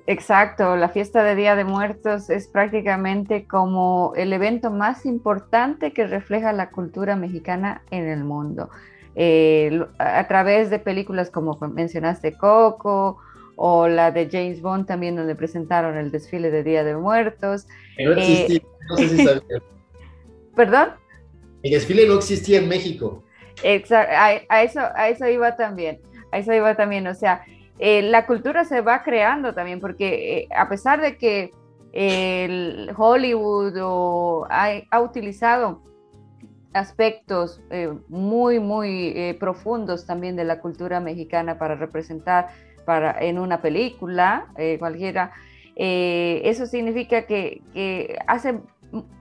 Exacto, 0.09 0.75
la 0.75 0.89
fiesta 0.89 1.23
de 1.23 1.37
Día 1.37 1.55
de 1.55 1.63
Muertos 1.63 2.31
es 2.31 2.49
prácticamente 2.49 3.47
como 3.47 4.13
el 4.17 4.33
evento 4.33 4.73
más 4.73 5.07
importante 5.07 5.93
que 5.93 6.05
refleja 6.05 6.53
la 6.53 6.71
cultura 6.71 7.15
mexicana 7.15 7.83
en 7.93 8.09
el 8.09 8.25
mundo. 8.25 8.71
Eh, 9.15 9.87
a 9.99 10.27
través 10.27 10.71
de 10.71 10.81
películas 10.81 11.31
como 11.31 11.59
mencionaste 11.61 12.37
Coco 12.37 13.19
o 13.61 13.89
la 13.89 14.13
de 14.13 14.29
James 14.31 14.63
Bond 14.63 14.87
también 14.87 15.17
donde 15.17 15.35
presentaron 15.35 15.97
el 15.97 16.13
desfile 16.13 16.49
de 16.51 16.63
Día 16.63 16.85
de 16.85 16.97
Muertos. 16.97 17.67
no 17.99 18.13
existía, 18.13 18.63
no 18.89 18.97
sé 18.97 19.09
si 19.09 19.27
¿Perdón? 20.57 20.91
El 21.65 21.73
desfile 21.73 22.07
no 22.07 22.15
existía 22.15 22.59
en 22.59 22.69
México. 22.69 23.25
Exacto, 23.65 24.15
a, 24.49 24.63
eso, 24.63 24.81
a 24.95 25.09
eso 25.09 25.27
iba 25.27 25.57
también, 25.57 26.01
a 26.31 26.39
eso 26.39 26.53
iba 26.53 26.77
también, 26.77 27.09
o 27.09 27.15
sea, 27.15 27.45
eh, 27.81 28.03
la 28.03 28.27
cultura 28.27 28.65
se 28.65 28.81
va 28.81 29.03
creando 29.03 29.53
también, 29.53 29.81
porque 29.81 30.39
eh, 30.39 30.49
a 30.57 30.69
pesar 30.69 31.01
de 31.01 31.17
que 31.17 31.53
el 31.93 32.93
Hollywood 32.97 33.77
ha, 34.51 35.01
utilizado 35.01 35.83
aspectos 36.75 37.61
eh, 37.71 37.93
muy, 38.09 38.61
muy 38.61 39.37
profundos 39.41 40.07
también 40.07 40.37
de 40.37 40.45
la 40.45 40.61
cultura 40.61 41.01
mexicana 41.01 41.59
para 41.59 41.75
representar 41.75 42.51
para, 42.89 43.21
en 43.21 43.39
una 43.39 43.61
película 43.61 44.47
cualquiera, 44.79 45.33
eso 45.77 46.65
significa 46.65 47.27
que, 47.27 47.61
que 47.75 48.19
hace 48.27 48.61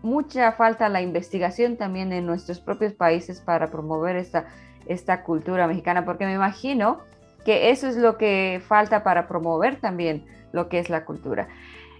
mucha 0.01 0.53
falta 0.53 0.87
la 0.87 1.01
investigación 1.01 1.75
también 1.75 2.13
en 2.13 2.25
nuestros 2.25 2.61
propios 2.61 2.93
países 2.93 3.41
para 3.41 3.67
promover 3.67 4.15
esta, 4.15 4.45
esta 4.85 5.23
cultura 5.23 5.67
mexicana, 5.67 6.05
porque 6.05 6.25
me 6.25 6.33
imagino 6.33 6.99
que 7.43 7.71
eso 7.71 7.87
es 7.87 7.97
lo 7.97 8.17
que 8.17 8.61
falta 8.65 9.03
para 9.03 9.27
promover 9.27 9.81
también 9.81 10.25
lo 10.53 10.69
que 10.69 10.79
es 10.79 10.89
la 10.89 11.03
cultura. 11.03 11.49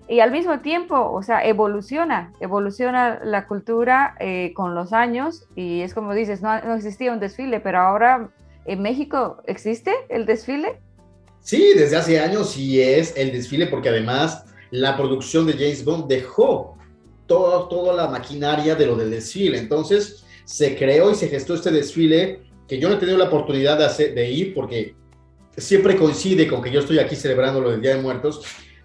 Y 0.08 0.22
al 0.22 0.32
mismo 0.32 0.60
tiempo, 0.60 1.12
o 1.12 1.22
sea, 1.22 1.44
evoluciona, 1.44 2.32
evoluciona 2.40 3.20
la 3.26 3.46
cultura 3.46 4.16
eh, 4.20 4.54
con 4.56 4.74
los 4.74 4.94
años 4.94 5.50
y 5.54 5.82
es 5.82 5.94
como 5.94 6.14
dices, 6.14 6.42
no, 6.42 6.62
no 6.62 6.76
existía 6.76 7.12
un 7.12 7.20
desfile, 7.20 7.60
pero 7.60 7.80
ahora 7.80 8.30
en 8.64 8.82
México 8.82 9.42
existe 9.46 9.92
el 10.08 10.26
desfile. 10.26 10.80
Sí, 11.48 11.72
desde 11.78 11.96
hace 11.96 12.20
años 12.20 12.50
sí 12.50 12.82
es 12.82 13.16
el 13.16 13.32
desfile 13.32 13.68
porque 13.68 13.88
además 13.88 14.44
la 14.70 14.98
producción 14.98 15.48
de 15.48 15.54
James 15.54 15.86
Bond 15.86 16.10
dejó 16.10 16.78
todo, 17.26 17.70
toda 17.70 17.94
la 17.94 18.10
maquinaria 18.10 18.76
de 18.76 18.86
lo 18.86 18.98
del 18.98 19.12
desfile. 19.12 19.58
Entonces 19.58 20.26
se 20.44 20.76
creó 20.76 21.10
y 21.10 21.16
se 21.16 21.30
gestó 21.30 21.54
este 21.54 21.72
desfile 21.72 22.42
que 22.68 22.78
yo 22.80 22.90
no 22.90 22.96
he 22.96 22.98
tenido 22.98 23.18
la 23.18 23.30
oportunidad 23.30 23.78
de, 23.78 23.86
hacer, 23.86 24.14
de 24.14 24.30
ir 24.30 24.54
porque 24.54 24.94
siempre 25.56 25.96
coincide 25.96 26.50
con 26.50 26.62
que 26.62 26.70
yo 26.70 26.82
estoy 26.82 27.00
aquí 27.00 27.16
celebrando 27.16 27.62
lo 27.62 27.72
del 27.72 27.82
Día 27.82 27.96
de 27.96 28.02
Muertos, 28.02 28.42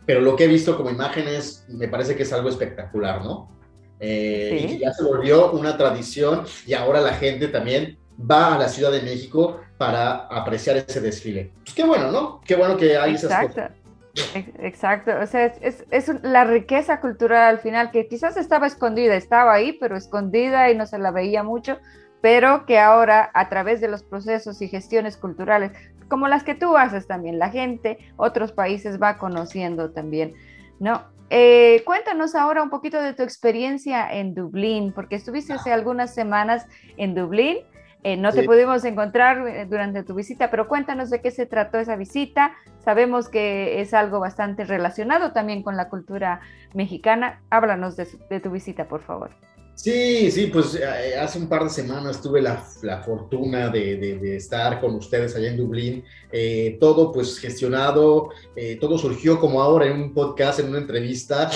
pero 0.07 0.21
lo 0.21 0.37
que 0.37 0.45
he 0.45 0.47
visto 0.47 0.77
como 0.77 0.89
imágenes 0.89 1.65
me 1.67 1.89
parece 1.89 2.15
que 2.15 2.23
es 2.23 2.33
algo 2.33 2.49
espectacular, 2.49 3.25
¿no? 3.25 3.59
Eh, 3.99 4.69
y 4.71 4.79
ya 4.79 4.93
se 4.93 5.03
volvió 5.03 5.51
una 5.51 5.77
tradición 5.77 6.45
y 6.65 6.75
ahora 6.75 7.01
la 7.01 7.15
gente 7.15 7.49
también 7.49 7.99
va 8.31 8.55
a 8.55 8.59
la 8.59 8.69
Ciudad 8.69 8.93
de 8.93 9.03
México 9.03 9.61
para 9.83 10.29
apreciar 10.29 10.77
ese 10.77 11.01
desfile. 11.01 11.51
Pues 11.65 11.75
qué 11.75 11.85
bueno, 11.85 12.13
¿no? 12.13 12.41
Qué 12.47 12.55
bueno 12.55 12.77
que 12.77 12.97
hay 12.97 13.15
Exacto. 13.15 13.61
esas 13.61 13.73
cosas. 14.15 14.57
Exacto, 14.61 15.11
o 15.21 15.27
sea, 15.27 15.47
es, 15.47 15.85
es, 15.91 16.23
la 16.23 16.45
riqueza 16.45 17.01
cultural 17.01 17.43
al 17.43 17.59
final 17.59 17.91
que 17.91 18.07
quizás 18.07 18.37
estaba 18.37 18.69
escondida, 18.69 19.17
estaba 19.17 19.53
ahí, 19.53 19.73
pero 19.73 19.97
escondida 19.97 20.71
y 20.71 20.77
no 20.77 20.87
se 20.87 20.99
la 20.99 21.11
veía 21.11 21.43
mucho, 21.43 21.79
pero 22.21 22.65
que 22.65 22.79
ahora 22.79 23.31
a 23.35 23.49
través 23.49 23.81
de 23.81 23.89
los 23.89 24.05
procesos 24.05 24.63
y 24.63 24.69
gestiones 24.69 25.17
culturales 25.17 25.73
como 26.09 26.29
las 26.29 26.45
que 26.45 26.55
tú 26.55 26.77
haces 26.77 27.09
también, 27.09 27.41
la 27.41 27.51
gente, 27.51 27.99
otros 28.17 28.53
países 28.53 29.03
va 29.03 29.19
conociendo 29.19 29.91
también, 29.91 30.35
¿no? 30.79 31.03
Eh, 31.31 31.83
cuéntanos 31.87 32.35
ahora 32.35 32.63
un 32.63 32.71
poquito 32.71 33.01
de 33.01 33.15
tu 33.15 33.23
experiencia 33.23 34.13
en 34.13 34.35
Dublín, 34.35 34.93
porque 34.93 35.17
estuviste 35.17 35.55
hace 35.55 35.73
algunas 35.73 36.15
semanas 36.15 36.69
en 36.99 37.15
Dublín, 37.15 37.57
eh, 38.03 38.17
no 38.17 38.33
te 38.33 38.43
pudimos 38.43 38.85
encontrar 38.85 39.47
eh, 39.47 39.67
durante 39.67 40.03
tu 40.03 40.15
visita, 40.15 40.51
pero 40.51 40.69
cuéntanos 40.69 41.11
de 41.11 41.21
qué 41.21 41.31
se 41.31 41.47
trató 41.47 41.79
esa 41.79 41.97
visita. 41.97 42.53
Sabemos 42.85 43.29
que 43.29 43.81
es 43.81 43.95
algo 43.95 44.21
bastante 44.21 44.65
relacionado 44.65 45.33
también 45.33 45.63
con 45.63 45.77
la 45.77 45.89
cultura 45.89 46.41
mexicana. 46.75 47.41
Háblanos 47.51 47.97
de 47.97 48.41
tu 48.41 48.51
visita, 48.51 48.89
por 48.89 49.03
favor. 49.03 49.31
Sí, 49.75 50.31
sí, 50.31 50.47
pues 50.47 50.75
eh, 50.75 51.17
hace 51.19 51.39
un 51.39 51.49
par 51.49 51.65
de 51.65 51.71
semanas 51.71 52.21
tuve 52.21 52.43
la, 52.43 52.59
fortuna 53.05 53.71
de, 53.71 54.37
estar 54.37 54.81
con 54.81 54.95
ustedes 54.95 55.35
allá 55.35 55.49
en 55.49 55.57
Dublín. 55.57 56.05
Eh, 56.31 56.77
todo 56.79 57.11
pues 57.11 57.39
gestionado, 57.39 58.29
eh, 58.55 58.77
todo 58.81 58.99
surgió 58.99 59.41
como 59.41 59.63
ahora 59.63 59.87
en 59.87 60.01
un 60.01 60.15
podcast, 60.15 60.61
en 60.61 60.69
una 60.69 60.79
entrevista 60.79 61.51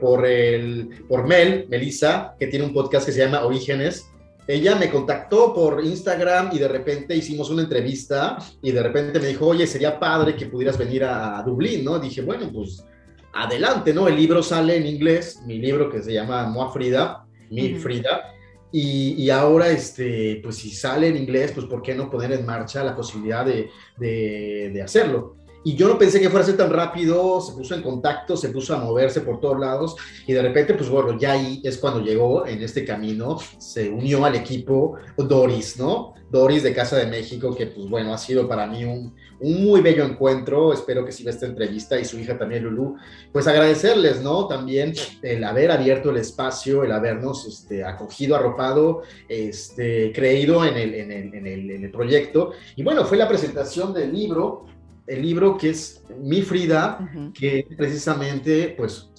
por, 0.00 0.26
el, 0.26 1.04
por 1.08 1.26
Mel, 1.26 1.66
Melissa, 1.68 2.34
que 2.38 2.46
tiene 2.46 2.66
un 2.66 2.74
podcast 2.74 3.06
que 3.06 3.12
se 3.12 3.24
llama 3.24 3.44
Orígenes. 3.44 4.10
Ella 4.46 4.76
me 4.76 4.90
contactó 4.90 5.54
por 5.54 5.82
Instagram 5.84 6.50
y 6.52 6.58
de 6.58 6.68
repente 6.68 7.16
hicimos 7.16 7.48
una 7.50 7.62
entrevista 7.62 8.36
y 8.60 8.72
de 8.72 8.82
repente 8.82 9.18
me 9.18 9.28
dijo, 9.28 9.46
oye, 9.46 9.66
sería 9.66 9.98
padre 9.98 10.36
que 10.36 10.46
pudieras 10.46 10.76
venir 10.76 11.04
a, 11.04 11.42
Dublín, 11.42 11.84
¿no? 11.84 11.98
Dije, 11.98 12.20
bueno, 12.20 12.50
pues 12.52 12.84
adelante, 13.32 13.94
¿no? 13.94 14.06
El 14.06 14.16
libro 14.16 14.42
sale 14.42 14.76
en 14.76 14.86
inglés, 14.86 15.40
mi 15.46 15.58
libro 15.58 15.90
que 15.90 16.02
se 16.02 16.12
llama 16.12 16.46
Moa 16.46 16.72
Frida, 16.72 17.26
mi 17.50 17.74
Frida, 17.74 18.30
y, 18.76 19.30
ahora, 19.30 19.68
este, 19.68 20.40
pues 20.42 20.56
si 20.56 20.70
sale 20.70 21.06
en 21.06 21.16
inglés, 21.16 21.52
pues 21.52 21.64
¿por 21.66 21.80
qué 21.80 21.94
no 21.94 22.10
poner 22.10 22.32
en 22.32 22.44
marcha 22.44 22.82
la 22.82 22.96
posibilidad 22.96 23.46
de, 23.46 23.70
de 23.96 24.82
hacerlo? 24.82 25.36
Y 25.64 25.74
yo 25.74 25.88
no 25.88 25.98
pensé 25.98 26.20
que 26.20 26.28
fuera 26.28 26.44
a 26.44 26.46
ser 26.46 26.58
tan 26.58 26.70
rápido, 26.70 27.40
se 27.40 27.54
puso 27.54 27.74
en 27.74 27.82
contacto, 27.82 28.36
se 28.36 28.50
puso 28.50 28.74
a 28.74 28.78
moverse 28.78 29.22
por 29.22 29.40
todos 29.40 29.58
lados 29.58 29.96
y 30.26 30.34
de 30.34 30.42
repente, 30.42 30.74
pues 30.74 30.90
bueno, 30.90 31.18
ya 31.18 31.32
ahí 31.32 31.62
es 31.64 31.78
cuando 31.78 32.00
llegó 32.00 32.46
en 32.46 32.62
este 32.62 32.84
camino, 32.84 33.38
se 33.58 33.88
unió 33.88 34.24
al 34.24 34.34
equipo 34.36 34.96
Doris, 35.16 35.78
¿no? 35.78 36.14
Doris 36.30 36.62
de 36.62 36.74
Casa 36.74 36.96
de 36.96 37.06
México, 37.06 37.54
que 37.54 37.66
pues 37.68 37.88
bueno, 37.88 38.12
ha 38.12 38.18
sido 38.18 38.48
para 38.48 38.66
mí 38.66 38.84
un, 38.84 39.14
un 39.40 39.64
muy 39.64 39.80
bello 39.80 40.04
encuentro, 40.04 40.72
espero 40.72 41.04
que 41.04 41.12
siga 41.12 41.30
esta 41.30 41.46
entrevista 41.46 41.98
y 41.98 42.04
su 42.04 42.18
hija 42.18 42.36
también, 42.36 42.64
Lulu, 42.64 42.96
pues 43.32 43.46
agradecerles, 43.46 44.20
¿no? 44.20 44.46
También 44.46 44.92
el 45.22 45.44
haber 45.44 45.70
abierto 45.70 46.10
el 46.10 46.16
espacio, 46.16 46.82
el 46.82 46.92
habernos 46.92 47.46
este, 47.46 47.84
acogido, 47.84 48.36
arropado, 48.36 49.02
este, 49.28 50.12
creído 50.12 50.64
en 50.64 50.76
el, 50.76 50.94
en, 50.94 51.12
el, 51.12 51.34
en, 51.34 51.46
el, 51.46 51.70
en 51.70 51.84
el 51.84 51.90
proyecto. 51.90 52.52
Y 52.74 52.82
bueno, 52.82 53.04
fue 53.04 53.16
la 53.16 53.28
presentación 53.28 53.94
del 53.94 54.12
libro 54.12 54.66
el 55.06 55.22
libro 55.22 55.56
que 55.56 55.70
es 55.70 56.02
Mi 56.18 56.42
Frida, 56.42 56.98
que 57.34 57.66
precisamente, 57.76 58.74
pues, 58.76 59.10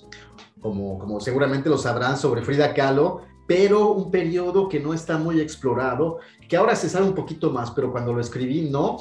como, 0.59 0.97
como 0.97 1.19
seguramente 1.19 1.69
lo 1.69 1.77
sabrán, 1.77 2.17
sobre 2.17 2.41
Frida 2.41 2.73
Kahlo, 2.73 3.21
pero 3.47 3.91
un 3.91 4.09
periodo 4.09 4.67
que 4.67 4.79
no 4.79 4.93
está 4.93 5.17
muy 5.17 5.39
explorado, 5.39 6.19
que 6.47 6.57
ahora 6.57 6.75
se 6.75 6.89
sabe 6.89 7.05
un 7.05 7.13
poquito 7.13 7.51
más, 7.51 7.71
pero 7.71 7.91
cuando 7.91 8.13
lo 8.13 8.21
escribí 8.21 8.61
no, 8.61 8.97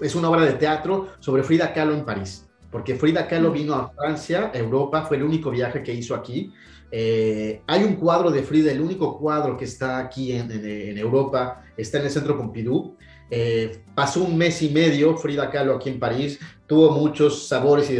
es 0.00 0.14
una 0.14 0.30
obra 0.30 0.44
de 0.44 0.54
teatro 0.54 1.08
sobre 1.20 1.42
Frida 1.42 1.72
Kahlo 1.72 1.94
en 1.94 2.04
París, 2.04 2.48
porque 2.70 2.94
Frida 2.94 3.28
Kahlo 3.28 3.52
vino 3.52 3.74
a 3.74 3.90
Francia, 3.90 4.50
Europa, 4.54 5.02
fue 5.02 5.18
el 5.18 5.24
único 5.24 5.50
viaje 5.50 5.82
que 5.82 5.92
hizo 5.92 6.14
aquí. 6.14 6.52
Eh, 6.90 7.62
hay 7.66 7.84
un 7.84 7.96
cuadro 7.96 8.30
de 8.30 8.42
Frida, 8.42 8.70
el 8.70 8.80
único 8.80 9.18
cuadro 9.18 9.56
que 9.56 9.64
está 9.64 9.98
aquí 9.98 10.32
en, 10.32 10.50
en 10.50 10.96
Europa, 10.96 11.62
está 11.76 11.98
en 11.98 12.04
el 12.04 12.10
Centro 12.10 12.36
Pompidou, 12.36 12.96
eh, 13.34 13.80
pasó 13.94 14.24
un 14.24 14.36
mes 14.36 14.60
y 14.60 14.68
medio 14.68 15.16
Frida 15.16 15.50
Kahlo 15.50 15.74
aquí 15.74 15.88
en 15.88 15.98
París, 15.98 16.38
tuvo 16.66 16.90
muchos 16.90 17.48
sabores 17.48 17.90
y 17.90 17.98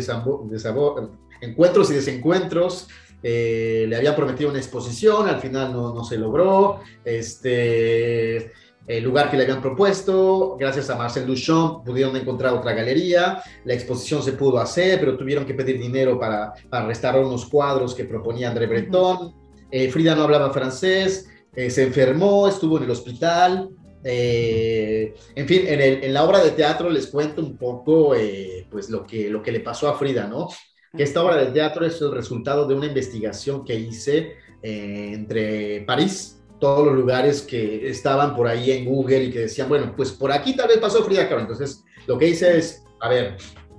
encuentros 1.40 1.90
y 1.90 1.94
desencuentros. 1.94 2.86
Eh, 3.22 3.86
le 3.88 3.96
había 3.96 4.14
prometido 4.14 4.50
una 4.50 4.58
exposición, 4.58 5.30
al 5.30 5.40
final 5.40 5.72
no, 5.72 5.94
no 5.94 6.04
se 6.04 6.18
logró. 6.18 6.80
Este, 7.02 8.52
el 8.86 9.02
lugar 9.02 9.30
que 9.30 9.38
le 9.38 9.44
habían 9.44 9.62
propuesto, 9.62 10.58
gracias 10.60 10.90
a 10.90 10.96
Marcel 10.96 11.26
Duchamp 11.26 11.82
pudieron 11.82 12.14
encontrar 12.14 12.52
otra 12.52 12.74
galería, 12.74 13.42
la 13.64 13.72
exposición 13.72 14.22
se 14.22 14.32
pudo 14.32 14.58
hacer, 14.58 15.00
pero 15.00 15.16
tuvieron 15.16 15.46
que 15.46 15.54
pedir 15.54 15.78
dinero 15.80 16.20
para, 16.20 16.52
para 16.68 16.84
restaurar 16.84 17.24
unos 17.24 17.46
cuadros 17.46 17.94
que 17.94 18.04
proponía 18.04 18.50
André 18.50 18.66
Breton. 18.66 19.32
Eh, 19.70 19.90
Frida 19.90 20.14
no 20.14 20.24
hablaba 20.24 20.50
francés, 20.50 21.30
se 21.54 21.82
enfermó, 21.82 22.48
estuvo 22.48 22.76
en 22.76 22.84
el 22.84 22.90
hospital, 22.90 23.70
eh, 24.04 25.14
en 25.34 25.46
fin, 25.46 25.62
en, 25.66 26.12
la 26.12 26.24
obra 26.24 26.42
de 26.42 26.50
teatro 26.50 26.90
les 26.90 27.06
cuento 27.06 27.40
un 27.40 27.56
poco 27.56 28.14
eh, 28.14 28.66
pues 28.70 28.90
lo 28.90 29.06
que, 29.06 29.30
lo 29.30 29.42
que 29.42 29.52
le 29.52 29.60
pasó 29.60 29.88
a 29.88 29.98
Frida, 29.98 30.26
¿no? 30.26 30.48
Que 30.96 31.02
esta 31.02 31.22
obra 31.22 31.36
de 31.36 31.52
teatro 31.52 31.86
es 31.86 32.00
el 32.00 32.12
resultado 32.12 32.66
de 32.66 32.74
una 32.74 32.86
investigación 32.86 33.64
que 33.64 33.74
hice 33.74 34.36
eh, 34.62 35.10
entre 35.12 35.82
París, 35.82 36.42
todos 36.60 36.86
los 36.86 36.94
lugares 36.94 37.42
que 37.42 37.88
estaban 37.88 38.36
por 38.36 38.46
ahí 38.46 38.70
en 38.70 38.84
Google 38.84 39.24
y 39.24 39.30
que 39.30 39.40
decían, 39.40 39.68
bueno, 39.68 39.94
pues 39.96 40.12
por 40.12 40.30
aquí 40.30 40.54
tal 40.54 40.68
vez 40.68 40.78
pasó 40.78 41.02
Frida 41.02 41.28
Kahlo. 41.28 41.40
Entonces, 41.40 41.82
lo 42.06 42.18
que 42.18 42.28
hice 42.28 42.58
es, 42.58 42.84
a 43.00 43.08
ver, 43.08 43.36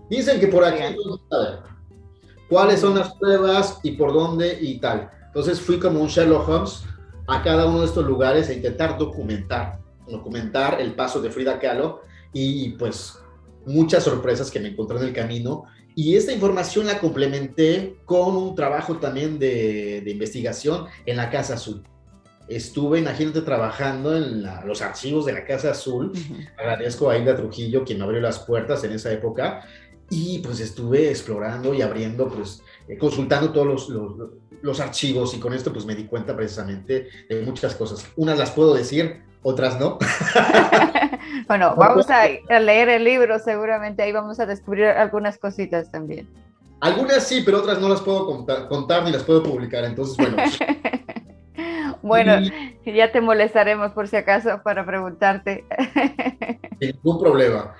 Dicen 0.10 0.40
que 0.40 0.48
por 0.48 0.64
aquí, 0.64 0.96
cuáles 2.50 2.82
son 2.82 3.00
las 3.00 3.16
pruebas 3.16 3.80
y 3.84 3.92
por 3.94 4.14
dónde 4.14 4.60
y 4.62 4.80
tal. 4.80 5.10
Entonces 5.26 5.60
fui 5.60 5.80
como 5.80 6.02
un 6.02 6.08
Sherlock 6.08 6.48
Holmes 6.48 6.84
a 7.28 7.42
cada 7.42 7.66
uno 7.66 7.80
de 7.80 7.88
estos 7.88 8.06
lugares 8.06 8.50
a 8.50 8.54
intentar 8.54 8.98
documentar, 8.98 9.80
documentar 10.08 10.82
el 10.82 10.96
paso 10.96 11.22
de 11.22 11.30
Frida 11.30 11.60
Kahlo 11.60 12.02
y 12.32 12.70
pues 12.72 13.20
muchas 13.66 14.04
sorpresas 14.04 14.52
que 14.52 14.60
me 14.60 14.70
encontré 14.70 14.98
en 14.98 15.04
el 15.04 15.14
camino. 15.14 15.66
Y 15.96 16.16
esta 16.16 16.32
información 16.32 16.88
la 16.88 17.00
complementé 17.00 17.98
con 18.06 18.36
un 18.36 18.56
trabajo 18.56 18.98
también 18.98 19.38
de, 19.38 20.02
de 20.02 20.12
investigación 20.12 20.86
en 21.06 21.18
la 21.18 21.30
Casa 21.30 21.54
Azul. 21.54 21.84
Estuve, 22.48 23.00
imagínate, 23.00 23.42
trabajando 23.42 24.16
en 24.16 24.44
los 24.66 24.82
archivos 24.82 25.26
de 25.26 25.34
la 25.34 25.46
Casa 25.46 25.72
Azul. 25.72 26.12
Agradezco 26.58 27.10
a 27.10 27.18
Hilda 27.18 27.36
Trujillo, 27.36 27.86
quien 27.86 28.00
me 28.00 28.06
abrió 28.06 28.20
las 28.20 28.40
puertas 28.40 28.84
en 28.84 28.92
esa 28.92 29.12
época. 29.14 29.66
Y 30.10 30.40
pues 30.40 30.60
estuve 30.60 31.10
explorando 31.10 31.74
y 31.74 31.82
abriendo, 31.82 32.28
pues 32.28 32.62
eh, 32.88 32.98
consultando 32.98 33.52
todos 33.52 33.90
los, 33.90 34.30
los, 34.62 34.80
archivos 34.80 35.34
y 35.34 35.40
con 35.40 35.54
esto 35.54 35.72
pues 35.72 35.86
me 35.86 35.96
di 35.96 36.04
cuenta 36.06 36.36
precisamente 36.36 37.08
de 37.30 37.42
muchas 37.42 37.74
cosas. 37.76 38.06
Unas 38.18 38.38
las 38.38 38.52
puedo 38.52 38.74
decir, 38.74 39.24
otras 39.44 39.80
no. 39.80 40.00
bueno, 41.48 41.76
vamos 41.76 42.10
a, 42.10 42.28
leer 42.60 42.90
el 42.90 43.04
libro, 43.04 43.40
seguramente 43.40 44.04
ahí 44.04 44.12
vamos 44.12 44.40
a 44.40 44.46
descubrir 44.46 44.86
algunas 44.86 45.38
cositas 45.38 45.92
también. 45.92 46.28
Algunas 46.80 47.28
sí, 47.28 47.44
pero 47.46 47.60
otras 47.60 47.80
no 47.80 47.88
las 47.88 48.02
puedo 48.02 48.26
contar, 48.26 48.68
contar 48.68 49.04
ni 49.04 49.12
las 49.12 49.24
puedo 49.24 49.44
publicar, 49.44 49.84
entonces 49.86 50.18
bueno. 50.18 50.38
Bueno, 52.04 52.34
ya 52.86 53.14
te 53.14 53.22
molestaremos 53.22 53.94
por 53.94 54.10
si 54.10 54.18
acaso 54.18 54.62
para 54.62 54.86
preguntarte. 54.86 55.64
Sin 56.80 56.92
ningún 56.98 57.18
problema. 57.18 57.76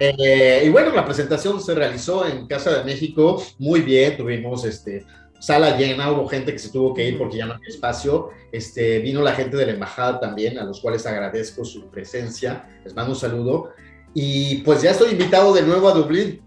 Eh, 0.00 0.64
y 0.66 0.68
bueno, 0.68 0.92
la 0.92 1.04
presentación 1.04 1.60
se 1.60 1.76
realizó 1.76 2.26
en 2.26 2.48
Casa 2.48 2.76
de 2.76 2.84
México 2.84 3.40
muy 3.56 3.82
bien, 3.82 4.16
tuvimos 4.16 4.64
este, 4.64 5.06
sala 5.40 5.76
llena, 5.76 6.10
hubo 6.10 6.28
gente 6.28 6.52
que 6.52 6.58
se 6.58 6.70
tuvo 6.70 6.94
que 6.94 7.06
ir 7.08 7.18
porque 7.18 7.38
ya 7.38 7.46
no 7.46 7.54
había 7.54 7.68
espacio, 7.68 8.30
este, 8.52 8.98
vino 9.00 9.22
la 9.22 9.32
gente 9.32 9.56
de 9.56 9.66
la 9.66 9.72
embajada 9.72 10.20
también, 10.20 10.58
a 10.58 10.64
los 10.64 10.80
cuales 10.80 11.06
agradezco 11.06 11.64
su 11.64 11.88
presencia, 11.90 12.68
les 12.84 12.94
mando 12.94 13.12
un 13.12 13.18
saludo. 13.18 13.70
Y 14.14 14.62
pues 14.62 14.82
ya 14.82 14.90
estoy 14.90 15.12
invitado 15.12 15.52
de 15.52 15.62
nuevo 15.62 15.88
a 15.88 15.92
Dublín. 15.92 16.42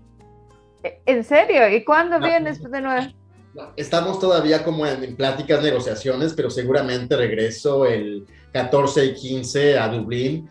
¿En 1.05 1.23
serio? 1.23 1.69
¿Y 1.69 1.83
cuándo 1.85 2.19
vienes 2.19 2.61
de 2.61 2.81
nuevo? 2.81 3.07
Estamos 3.75 4.19
todavía 4.19 4.63
como 4.63 4.85
en, 4.87 5.15
pláticas, 5.15 5.61
negociaciones, 5.61 6.33
pero 6.33 6.49
seguramente 6.49 7.15
regreso 7.15 7.85
el 7.85 8.25
14 8.53 9.05
y 9.05 9.13
15 9.13 9.77
a 9.77 9.87
Dublín 9.89 10.49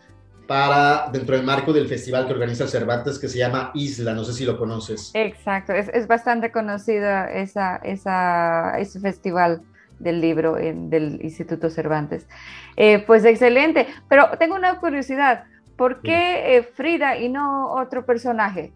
para 0.51 1.09
dentro 1.13 1.37
del 1.37 1.45
marco 1.45 1.71
del 1.71 1.87
festival 1.87 2.27
que 2.27 2.33
organiza 2.33 2.67
Cervantes 2.67 3.17
que 3.17 3.29
se 3.29 3.37
llama 3.37 3.71
Isla, 3.73 4.13
no 4.13 4.25
sé 4.25 4.33
si 4.33 4.43
lo 4.43 4.57
conoces. 4.57 5.11
Exacto, 5.13 5.71
es, 5.71 6.07
bastante 6.07 6.51
conocida 6.51 7.31
esa, 7.31 7.77
esa, 7.77 8.77
ese 8.77 8.99
festival 8.99 9.61
del 9.99 10.19
libro 10.19 10.57
en, 10.57 10.89
del 10.89 11.23
Instituto 11.23 11.69
Cervantes. 11.69 12.27
Eh, 12.75 13.01
pues 13.07 13.23
excelente, 13.23 13.87
pero 14.09 14.31
tengo 14.37 14.55
una 14.55 14.77
curiosidad, 14.81 15.45
¿por 15.77 16.01
qué 16.01 16.57
eh, 16.57 16.63
Frida 16.63 17.17
y 17.17 17.29
no 17.29 17.71
otro 17.71 18.05
personaje? 18.05 18.73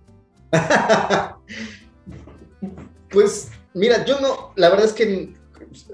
pues 3.10 3.52
Mira, 3.74 4.06
yo 4.06 4.22
no, 4.22 4.54
la 4.56 4.70
verdad 4.70 4.86
es 4.86 4.94
que 4.94 5.34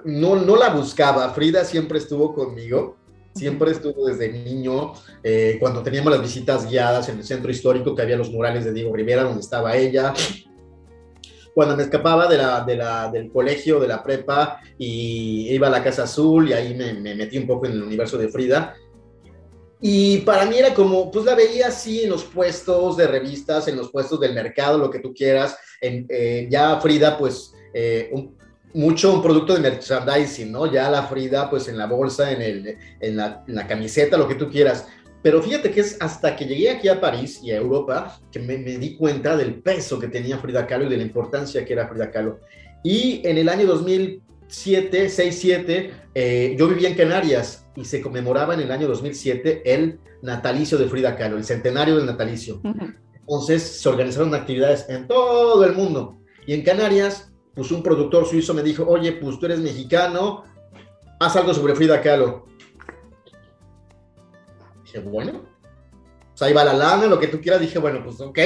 no, 0.06 0.36
no 0.36 0.56
la 0.56 0.70
buscaba. 0.70 1.28
Frida 1.32 1.66
siempre 1.66 1.98
estuvo 1.98 2.36
conmigo. 2.36 3.01
Siempre 3.34 3.72
estuvo 3.72 4.08
desde 4.08 4.32
niño, 4.32 4.94
eh, 5.24 5.58
cuando 5.60 5.82
teníamos 5.82 6.12
las 6.12 6.22
visitas 6.22 6.70
guiadas 6.70 7.08
en 7.10 7.18
el 7.18 7.24
centro 7.24 7.50
histórico, 7.50 7.96
que 7.96 8.02
había 8.02 8.18
los 8.18 8.30
murales 8.30 8.66
de 8.66 8.74
Diego 8.74 8.94
Rivera, 8.94 9.24
donde 9.24 9.42
estaba 9.42 9.76
ella. 9.76 10.14
Cuando 11.54 11.76
me 11.76 11.84
escapaba 11.84 12.28
de 12.28 12.38
la, 12.38 12.62
de 12.62 12.76
la, 12.76 13.12
del 13.12 13.32
colegio, 13.32 13.80
de 13.80 13.88
la 13.88 14.04
prepa, 14.04 14.60
y 14.78 15.54
iba 15.54 15.68
a 15.68 15.72
la 15.72 15.84
Casa 15.84 16.04
Azul, 16.04 16.50
y 16.50 16.54
ahí 16.54 16.74
me, 16.76 16.94
me 16.94 17.16
metí 17.16 17.38
un 17.38 17.48
poco 17.48 17.66
en 17.66 17.74
el 17.74 17.84
universo 17.84 18.18
de 18.18 18.28
Frida. 18.30 18.76
Y 19.82 20.20
para 20.20 20.46
mí 20.46 20.58
era 20.58 20.74
como, 20.74 21.10
pues 21.10 21.26
la 21.26 21.34
veía 21.34 21.68
así 21.68 22.04
en 22.04 22.12
los 22.12 22.24
puestos 22.24 22.98
de 22.98 23.08
revistas, 23.08 23.68
en 23.68 23.78
los 23.78 23.90
puestos 23.90 24.20
del 24.20 24.34
mercado, 24.34 24.78
lo 24.78 24.92
que 24.92 25.00
tú 25.00 25.12
quieras. 25.14 25.58
Eh, 25.82 26.48
ya 26.52 26.80
Frida, 26.80 27.18
pues 27.18 27.54
eh, 27.74 28.12
mucho 28.74 29.14
un 29.14 29.22
producto 29.22 29.54
de 29.54 29.60
merchandising, 29.60 30.52
¿no? 30.52 30.72
Ya 30.72 30.90
la 30.90 31.04
Frida, 31.04 31.50
pues 31.50 31.68
en 31.68 31.78
la 31.78 31.88
bolsa, 31.88 32.32
en, 32.32 32.42
el, 32.42 32.78
en, 33.00 33.18
la, 33.18 33.68
camiseta, 33.68 34.18
lo 34.18 34.28
que 34.28 34.36
tú 34.36 34.50
quieras. 34.50 34.88
Pero 35.22 35.42
fíjate 35.42 35.72
que 35.72 35.82
es 35.82 35.98
hasta 36.00 36.36
que 36.36 36.46
llegué 36.46 36.72
aquí 36.72 36.88
a 36.88 37.00
París 37.00 37.42
y 37.44 37.52
a 37.52 37.58
Europa 37.58 38.20
que 38.32 38.40
me, 38.40 38.56
di 38.58 38.96
cuenta 38.96 39.38
del 39.38 39.56
peso 39.62 40.00
que 40.00 40.08
tenía 40.08 40.40
Frida 40.40 40.66
Kahlo 40.66 40.86
y 40.86 40.90
de 40.90 40.98
la 40.98 41.04
importancia 41.04 41.64
que 41.64 41.74
era 41.74 41.88
Frida 41.88 42.10
Kahlo. 42.10 42.40
Y 42.84 43.22
en 43.28 43.38
el 43.38 43.48
año 43.50 43.68
2007, 43.68 45.10
6, 45.10 45.38
7, 46.16 46.56
yo 46.58 46.68
vivía 46.68 46.90
en 46.90 46.96
Canarias 46.96 47.68
y 47.76 47.86
se 47.86 48.02
conmemoraba 48.02 48.56
en 48.56 48.62
el 48.62 48.72
año 48.72 48.88
2007 48.88 49.62
el 49.66 50.00
natalicio 50.24 50.78
de 50.78 50.88
Frida 50.88 51.16
Kahlo, 51.16 51.38
el 51.38 51.44
centenario 51.44 51.98
del 51.98 52.08
natalicio. 52.08 52.62
Entonces 53.20 53.62
se 53.64 53.90
organizaron 53.90 54.34
actividades 54.34 54.88
en 54.90 55.08
todo 55.08 55.64
el 55.64 55.74
mundo. 55.74 56.18
Y 56.48 56.54
en 56.54 56.64
Canarias 56.64 57.31
pues 57.62 57.72
un 57.74 57.84
productor 57.84 58.26
suizo 58.26 58.56
me 58.56 58.64
dijo, 58.64 58.84
oye, 58.88 59.12
pues 59.12 59.38
tú 59.38 59.46
eres 59.46 59.60
mexicano, 59.60 60.46
haz 61.20 61.36
algo 61.36 61.54
sobre 61.54 61.76
Frida 61.76 62.02
Kahlo. 62.02 62.48
Dije, 64.84 64.98
bueno, 64.98 65.44
pues 66.30 66.42
ahí 66.42 66.54
va 66.54 66.64
la 66.64 66.74
lana, 66.74 67.06
lo 67.06 67.20
que 67.20 67.28
tú 67.28 67.40
quieras. 67.40 67.62
Dije, 67.62 67.78
bueno, 67.78 68.02
pues 68.04 68.20
ok. 68.20 68.36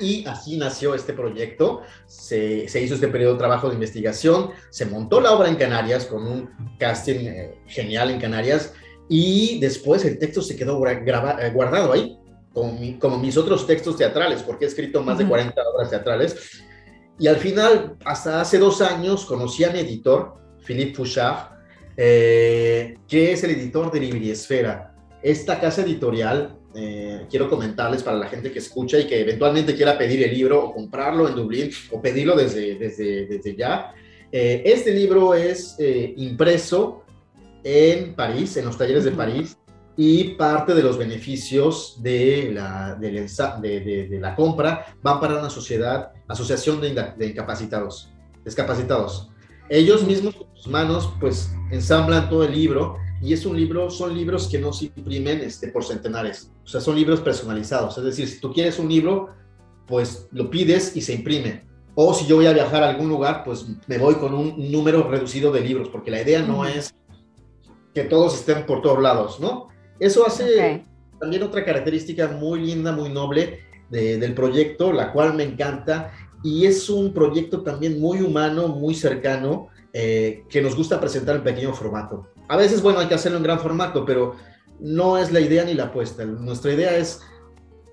y 0.00 0.26
así 0.26 0.56
nació 0.56 0.96
este 0.96 1.12
proyecto, 1.12 1.82
se, 2.08 2.64
hizo 2.64 2.96
este 2.96 3.06
periodo 3.06 3.34
de 3.34 3.38
trabajo 3.38 3.68
de 3.68 3.74
investigación, 3.74 4.50
se 4.70 4.86
montó 4.86 5.20
la 5.20 5.34
obra 5.34 5.48
en 5.48 5.54
Canarias 5.54 6.06
con 6.06 6.26
un 6.26 6.50
casting 6.80 7.26
eh, 7.26 7.60
genial 7.68 8.10
en 8.10 8.18
Canarias 8.18 8.74
y 9.08 9.60
después 9.60 10.04
el 10.04 10.18
texto 10.18 10.42
se 10.42 10.56
quedó 10.56 10.84
eh, 10.84 11.52
guardado 11.54 11.92
ahí 11.92 12.18
como, 12.56 13.18
mis 13.18 13.36
otros 13.36 13.66
textos 13.66 13.98
teatrales, 13.98 14.42
porque 14.42 14.64
he 14.64 14.68
escrito 14.68 15.02
más 15.02 15.18
de 15.18 15.26
40 15.26 15.60
obras 15.74 15.90
teatrales. 15.90 16.62
Y 17.18 17.26
al 17.26 17.36
final, 17.36 17.96
hasta 18.04 18.40
hace 18.40 18.58
dos 18.58 18.80
años, 18.80 19.26
conocí 19.26 19.64
a 19.64 19.70
mi 19.70 19.80
editor, 19.80 20.34
Philippe 20.64 20.94
Fouchard, 20.94 21.50
eh, 21.96 22.94
que 23.06 23.32
es 23.32 23.44
el 23.44 23.50
editor 23.50 23.92
de 23.92 24.00
Libriesfera. 24.00 24.94
Esta 25.22 25.60
casa 25.60 25.82
editorial, 25.82 26.58
eh, 26.74 27.26
quiero 27.28 27.50
comentarles 27.50 28.02
para 28.02 28.16
la 28.16 28.26
gente 28.26 28.50
que 28.50 28.58
escucha 28.58 28.98
y 28.98 29.06
que 29.06 29.20
eventualmente 29.20 29.74
quiera 29.74 29.98
pedir 29.98 30.22
el 30.22 30.32
libro 30.32 30.64
o 30.64 30.72
comprarlo 30.72 31.28
en 31.28 31.34
Dublín 31.34 31.70
o 31.90 32.00
pedirlo 32.00 32.36
desde, 32.36 32.76
desde, 32.76 33.26
desde 33.26 33.54
ya. 33.54 33.92
Eh, 34.32 34.62
este 34.64 34.92
libro 34.92 35.34
es 35.34 35.76
impreso 35.78 37.02
en 37.62 38.14
París, 38.14 38.56
en 38.56 38.64
los 38.64 38.78
talleres 38.78 39.04
de 39.04 39.10
París, 39.10 39.58
y 39.96 40.34
parte 40.34 40.74
de 40.74 40.82
los 40.82 40.98
beneficios 40.98 41.98
de 42.02 42.50
la, 42.52 42.94
de, 42.96 44.18
la 44.20 44.36
compra 44.36 44.94
van 45.02 45.20
para 45.20 45.38
una 45.38 45.48
sociedad, 45.48 46.12
asociación 46.28 46.80
de, 46.80 47.26
incapacitados, 47.26 48.10
discapacitados. 48.44 49.30
Ellos 49.68 50.04
mismos 50.06 50.36
con 50.36 50.46
sus 50.54 50.68
manos 50.68 51.12
pues 51.18 51.50
ensamblan 51.70 52.28
todo 52.28 52.44
el 52.44 52.52
libro 52.52 52.98
y 53.22 53.32
es 53.32 53.46
un 53.46 53.56
libro, 53.56 53.90
son 53.90 54.14
libros 54.14 54.48
que 54.48 54.58
no 54.58 54.72
se 54.72 54.86
imprimen 54.86 55.40
este, 55.40 55.68
por 55.68 55.84
centenares, 55.84 56.52
o 56.62 56.68
sea, 56.68 56.80
son 56.82 56.94
libros 56.96 57.20
personalizados, 57.20 57.96
es 57.96 58.04
decir, 58.04 58.28
si 58.28 58.38
tú 58.38 58.52
quieres 58.52 58.78
un 58.78 58.90
libro, 58.90 59.30
pues 59.86 60.28
lo 60.32 60.50
pides 60.50 60.94
y 60.96 61.00
se 61.00 61.14
imprime. 61.14 61.64
O 61.94 62.12
si 62.12 62.26
yo 62.26 62.36
voy 62.36 62.46
a 62.46 62.52
viajar 62.52 62.82
a 62.82 62.90
algún 62.90 63.08
lugar, 63.08 63.42
pues 63.42 63.64
me 63.86 63.96
voy 63.96 64.16
con 64.16 64.34
un 64.34 64.70
número 64.70 65.08
reducido 65.08 65.50
de 65.50 65.62
libros, 65.62 65.88
porque 65.88 66.10
la 66.10 66.20
idea 66.20 66.42
no 66.42 66.66
es 66.66 66.94
que 67.94 68.04
todos 68.04 68.34
estén 68.34 68.66
por 68.66 68.82
todos 68.82 69.00
lados, 69.00 69.40
¿no? 69.40 69.68
Eso 69.98 70.26
hace 70.26 70.84
también 71.20 71.42
otra 71.42 71.64
característica 71.64 72.28
muy 72.28 72.60
linda, 72.60 72.92
muy 72.92 73.08
noble 73.08 73.60
del 73.90 74.34
proyecto, 74.34 74.92
la 74.92 75.12
cual 75.12 75.34
me 75.34 75.44
encanta, 75.44 76.12
y 76.42 76.66
es 76.66 76.90
un 76.90 77.12
proyecto 77.12 77.62
también 77.62 78.00
muy 78.00 78.20
humano, 78.20 78.68
muy 78.68 78.94
cercano, 78.94 79.68
eh, 79.92 80.44
que 80.48 80.60
nos 80.60 80.76
gusta 80.76 81.00
presentar 81.00 81.36
en 81.36 81.42
pequeño 81.42 81.72
formato. 81.72 82.28
A 82.48 82.56
veces, 82.56 82.82
bueno, 82.82 82.98
hay 82.98 83.06
que 83.06 83.14
hacerlo 83.14 83.38
en 83.38 83.44
gran 83.44 83.60
formato, 83.60 84.04
pero 84.04 84.34
no 84.78 85.16
es 85.18 85.32
la 85.32 85.40
idea 85.40 85.64
ni 85.64 85.74
la 85.74 85.84
apuesta. 85.84 86.24
Nuestra 86.24 86.72
idea 86.72 86.96
es 86.96 87.22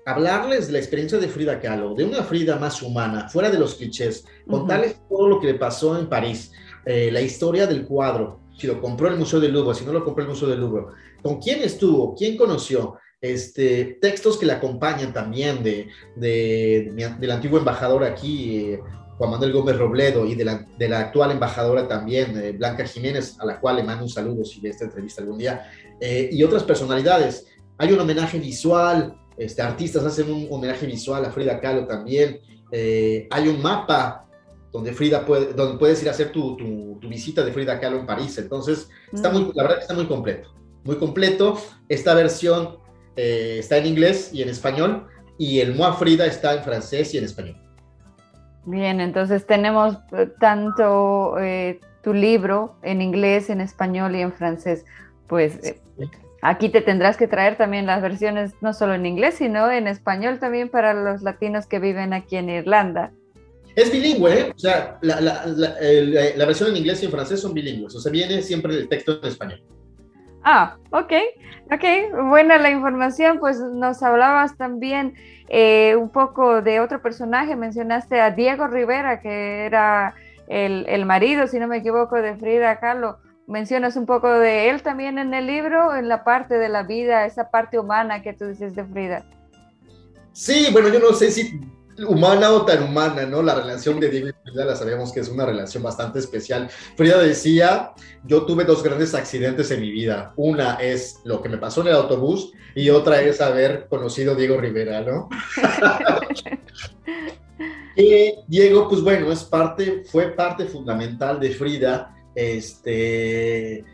hablarles 0.04 0.66
de 0.66 0.74
la 0.74 0.78
experiencia 0.78 1.18
de 1.18 1.28
Frida 1.28 1.60
Kahlo, 1.60 1.94
de 1.94 2.04
una 2.04 2.22
Frida 2.22 2.56
más 2.56 2.82
humana, 2.82 3.28
fuera 3.28 3.50
de 3.50 3.58
los 3.58 3.76
clichés, 3.76 4.24
contarles 4.46 5.00
todo 5.08 5.28
lo 5.28 5.40
que 5.40 5.46
le 5.46 5.54
pasó 5.54 5.98
en 5.98 6.08
París, 6.08 6.52
eh, 6.84 7.10
la 7.10 7.22
historia 7.22 7.66
del 7.66 7.86
cuadro, 7.86 8.40
si 8.58 8.66
lo 8.66 8.80
compró 8.80 9.08
el 9.08 9.16
Museo 9.16 9.40
del 9.40 9.52
Louvre, 9.52 9.74
si 9.74 9.84
no 9.84 9.92
lo 9.92 10.04
compró 10.04 10.24
el 10.24 10.30
Museo 10.30 10.48
del 10.48 10.60
Louvre, 10.60 10.86
con 11.24 11.40
quién 11.40 11.62
estuvo, 11.62 12.14
quién 12.14 12.36
conoció, 12.36 12.98
este, 13.18 13.96
textos 14.02 14.36
que 14.36 14.44
le 14.44 14.52
acompañan 14.52 15.14
también 15.14 15.62
de, 15.62 15.88
de, 16.16 16.92
del 17.18 17.30
antiguo 17.30 17.58
embajador 17.58 18.04
aquí, 18.04 18.58
eh, 18.58 18.80
Juan 19.16 19.30
Manuel 19.30 19.54
Gómez 19.54 19.78
Robledo, 19.78 20.26
y 20.26 20.34
de 20.34 20.44
la, 20.44 20.66
de 20.76 20.86
la 20.86 21.00
actual 21.00 21.30
embajadora 21.30 21.88
también, 21.88 22.36
eh, 22.36 22.52
Blanca 22.52 22.84
Jiménez, 22.84 23.40
a 23.40 23.46
la 23.46 23.58
cual 23.58 23.76
le 23.76 23.84
mando 23.84 24.04
un 24.04 24.10
saludo 24.10 24.44
si 24.44 24.60
ve 24.60 24.68
esta 24.68 24.84
entrevista 24.84 25.22
algún 25.22 25.38
día, 25.38 25.66
eh, 25.98 26.28
y 26.30 26.42
otras 26.42 26.62
personalidades. 26.62 27.46
Hay 27.78 27.90
un 27.90 28.00
homenaje 28.00 28.38
visual 28.38 29.16
este, 29.38 29.62
artistas 29.62 30.04
hacen 30.04 30.30
un 30.30 30.46
homenaje 30.50 30.86
visual 30.86 31.24
a 31.24 31.30
Frida 31.30 31.58
Kahlo 31.58 31.86
también. 31.86 32.38
Hay 32.70 33.48
un 33.48 33.62
mapa 33.62 34.28
donde 34.72 34.92
Frida 34.92 35.24
puede, 35.24 35.54
donde 35.54 35.78
puedes 35.78 36.00
ir 36.02 36.08
a 36.08 36.12
hacer 36.12 36.30
tu, 36.30 36.56
tu, 36.56 37.08
visita 37.08 37.44
de 37.44 37.52
Frida 37.52 37.80
Kahlo 37.80 37.98
en 37.98 38.06
París. 38.06 38.36
Entonces, 38.38 38.88
está 39.12 39.30
muy, 39.30 39.50
la 39.54 39.62
verdad 39.62 39.76
que 39.78 39.82
está 39.82 39.94
muy 39.94 40.06
completo. 40.06 40.54
Muy 40.84 40.96
completo. 40.96 41.60
Esta 41.88 42.14
versión 42.14 42.78
eh, 43.16 43.56
está 43.58 43.78
en 43.78 43.86
inglés 43.86 44.30
y 44.32 44.42
en 44.42 44.48
español, 44.48 45.06
y 45.38 45.60
el 45.60 45.74
Moa 45.74 45.94
Frida 45.94 46.26
está 46.26 46.54
en 46.54 46.62
francés 46.62 47.14
y 47.14 47.18
en 47.18 47.24
español. 47.24 47.56
Bien, 48.66 49.00
entonces 49.00 49.46
tenemos 49.46 49.96
eh, 50.12 50.30
tanto 50.40 51.34
tu 52.02 52.14
libro 52.14 52.76
en 52.82 53.02
inglés, 53.02 53.50
en 53.50 53.60
español 53.60 54.14
y 54.14 54.20
en 54.20 54.32
francés. 54.32 54.84
Pues 55.26 55.58
Aquí 56.46 56.68
te 56.68 56.82
tendrás 56.82 57.16
que 57.16 57.26
traer 57.26 57.56
también 57.56 57.86
las 57.86 58.02
versiones 58.02 58.52
no 58.60 58.74
solo 58.74 58.92
en 58.92 59.06
inglés, 59.06 59.36
sino 59.38 59.70
en 59.70 59.88
español 59.88 60.38
también 60.38 60.68
para 60.68 60.92
los 60.92 61.22
latinos 61.22 61.64
que 61.64 61.78
viven 61.78 62.12
aquí 62.12 62.36
en 62.36 62.50
Irlanda. 62.50 63.12
Es 63.74 63.90
bilingüe, 63.90 64.30
¿eh? 64.30 64.52
o 64.54 64.58
sea, 64.58 64.98
la, 65.00 65.22
la, 65.22 65.46
la, 65.46 66.44
versión 66.44 66.68
en 66.68 66.76
inglés 66.76 67.02
y 67.02 67.06
en 67.06 67.12
francés 67.12 67.40
son 67.40 67.54
bilingües, 67.54 67.96
o 67.96 67.98
sea, 67.98 68.12
viene 68.12 68.42
siempre 68.42 68.74
el 68.74 68.90
texto 68.90 69.20
en 69.22 69.26
español. 69.26 69.62
Ah, 70.44 70.76
ok, 70.90 71.12
ok, 71.72 72.28
buena 72.28 72.58
la 72.58 72.70
información, 72.70 73.38
pues 73.38 73.58
nos 73.58 74.02
hablabas 74.02 74.56
también 74.56 75.14
eh, 75.48 75.96
un 75.96 76.10
poco 76.10 76.62
de 76.62 76.80
otro 76.80 77.00
personaje, 77.00 77.56
mencionaste 77.56 78.20
a 78.20 78.30
Diego 78.30 78.66
Rivera, 78.66 79.20
que 79.20 79.64
era 79.64 80.14
el, 80.46 80.84
el 80.88 81.06
marido, 81.06 81.46
si 81.46 81.58
no 81.58 81.66
me 81.66 81.78
equivoco, 81.78 82.16
de 82.16 82.36
Frida 82.36 82.78
Kahlo 82.78 83.18
mencionas 83.46 83.96
un 83.96 84.06
poco 84.06 84.30
de 84.30 84.70
él 84.70 84.82
también 84.82 85.18
en 85.18 85.34
el 85.34 85.46
libro, 85.46 85.94
en 85.94 86.08
la 86.08 86.24
parte 86.24 86.54
de 86.54 86.68
la 86.68 86.82
vida, 86.82 87.26
esa 87.26 87.50
parte 87.50 87.78
humana 87.78 88.22
que 88.22 88.32
tú 88.32 88.46
dices 88.46 88.74
de 88.74 88.84
Frida. 88.84 89.24
Sí, 90.32 90.68
bueno, 90.72 90.88
yo 90.88 90.98
no 90.98 91.12
sé 91.12 91.30
si 91.30 91.60
humana 92.06 92.52
o 92.52 92.64
tan 92.64 92.82
humana, 92.82 93.26
¿no? 93.26 93.42
La 93.42 93.54
relación 93.54 94.00
de 94.00 94.08
Diego 94.08 94.28
y 94.28 94.32
Frida 94.32 94.64
la 94.64 94.76
sabemos 94.76 95.12
que 95.12 95.20
es 95.20 95.28
una 95.28 95.46
relación 95.46 95.82
bastante 95.82 96.18
especial. 96.18 96.68
Frida 96.96 97.18
decía, 97.18 97.92
yo 98.24 98.44
tuve 98.44 98.64
dos 98.64 98.82
grandes 98.82 99.14
accidentes 99.14 99.70
en 99.70 99.80
mi 99.80 99.90
vida. 99.90 100.32
Una 100.36 100.74
es 100.74 101.20
lo 101.24 101.42
que 101.42 101.48
me 101.48 101.58
pasó 101.58 101.82
en 101.82 101.88
el 101.88 101.94
autobús 101.94 102.52
y 102.74 102.90
otra 102.90 103.20
es 103.22 103.40
haber 103.40 103.86
conocido 103.88 104.32
a 104.32 104.36
Diego 104.36 104.56
Rivera, 104.56 105.02
¿no? 105.02 105.28
y 107.96 108.34
Diego, 108.48 108.88
pues 108.88 109.02
bueno, 109.02 109.30
es 109.30 109.44
parte, 109.44 110.02
fue 110.04 110.30
parte 110.30 110.66
fundamental 110.66 111.38
de 111.38 111.50
Frida 111.50 112.10
este, 112.34 113.84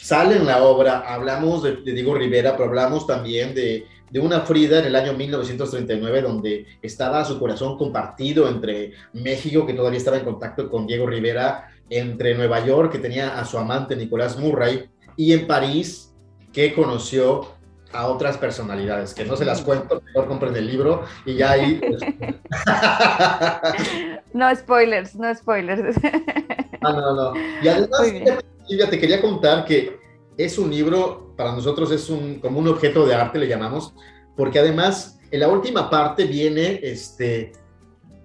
sale 0.00 0.36
en 0.36 0.46
la 0.46 0.62
obra, 0.62 1.04
hablamos 1.06 1.62
de, 1.62 1.76
Diego 1.82 2.14
Rivera, 2.14 2.56
pero 2.56 2.68
hablamos 2.68 3.06
también 3.06 3.54
de, 3.54 3.86
una 4.20 4.40
Frida 4.40 4.80
en 4.80 4.86
el 4.86 4.96
año 4.96 5.12
1939, 5.12 6.22
donde 6.22 6.66
estaba 6.82 7.24
su 7.24 7.38
corazón 7.38 7.78
compartido 7.78 8.48
entre 8.48 8.92
México, 9.12 9.66
que 9.66 9.74
todavía 9.74 9.98
estaba 9.98 10.16
en 10.16 10.24
contacto 10.24 10.68
con 10.68 10.86
Diego 10.86 11.06
Rivera, 11.06 11.68
entre 11.88 12.34
Nueva 12.34 12.64
York, 12.64 12.90
que 12.90 12.98
tenía 12.98 13.38
a 13.38 13.44
su 13.44 13.58
amante 13.58 13.94
Nicolás 13.94 14.36
Murray, 14.36 14.88
y 15.16 15.32
en 15.32 15.46
París, 15.46 16.12
que 16.52 16.74
conoció 16.74 17.52
a 17.92 18.06
otras 18.06 18.38
personalidades, 18.38 19.14
que 19.14 19.24
no 19.24 19.36
se 19.36 19.44
las 19.44 19.62
cuento, 19.62 20.02
mejor 20.06 20.26
compren 20.26 20.56
el 20.56 20.66
libro 20.66 21.04
y 21.24 21.34
ya 21.34 21.52
ahí... 21.52 21.80
Pues, 21.80 22.00
no 24.32 24.54
spoilers, 24.54 25.16
no 25.16 25.34
spoilers. 25.34 25.96
Ah, 26.82 26.92
no, 26.92 27.14
no. 27.14 27.32
Y 27.62 27.68
además, 27.68 28.00
Silvia, 28.70 28.88
te 28.88 29.00
quería 29.00 29.20
contar 29.20 29.64
que 29.64 29.98
es 30.36 30.56
un 30.56 30.70
libro, 30.70 31.34
para 31.36 31.50
nosotros 31.50 31.90
es 31.90 32.08
un, 32.08 32.38
como 32.38 32.60
un 32.60 32.68
objeto 32.68 33.04
de 33.04 33.16
arte, 33.16 33.40
le 33.40 33.48
llamamos, 33.48 33.94
porque 34.36 34.60
además 34.60 35.18
en 35.32 35.40
la 35.40 35.48
última 35.48 35.90
parte 35.90 36.24
viene 36.24 36.78
este, 36.80 37.50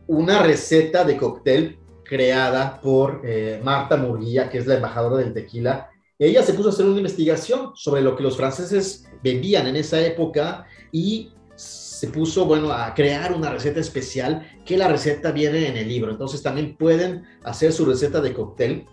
una 0.06 0.44
receta 0.44 1.04
de 1.04 1.18
cóctel 1.18 1.80
creada 2.04 2.80
por 2.80 3.22
eh, 3.26 3.60
Marta 3.64 3.98
Murguía, 3.98 4.48
que 4.48 4.60
es 4.60 4.68
la 4.68 4.76
embajadora 4.76 5.18
del 5.18 5.34
tequila. 5.34 5.90
Ella 6.20 6.44
se 6.44 6.54
puso 6.54 6.70
a 6.70 6.72
hacer 6.74 6.86
una 6.86 6.98
investigación 6.98 7.72
sobre 7.74 8.04
lo 8.04 8.16
que 8.16 8.22
los 8.22 8.38
franceses 8.38 9.08
bebían 9.24 9.66
en 9.66 9.78
esa 9.78 10.00
época 10.00 10.68
y 10.92 11.32
se 11.56 12.10
puso, 12.10 12.46
bueno, 12.46 12.72
a 12.72 12.94
crear 12.94 13.34
una 13.34 13.50
receta 13.50 13.80
especial, 13.80 14.48
que 14.64 14.78
la 14.78 14.90
receta 14.90 15.32
viene 15.32 15.70
en 15.70 15.78
el 15.78 15.88
libro. 15.88 16.12
Entonces 16.12 16.44
también 16.44 16.78
pueden 16.78 17.24
hacer 17.44 17.74
su 17.74 17.84
receta 17.84 18.22
de 18.22 18.32
cóctel. 18.32 18.86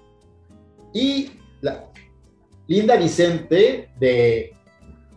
Y 0.95 1.42
la, 1.63 1.91
Linda 2.67 2.97
Vicente 2.97 3.91
de 3.99 4.55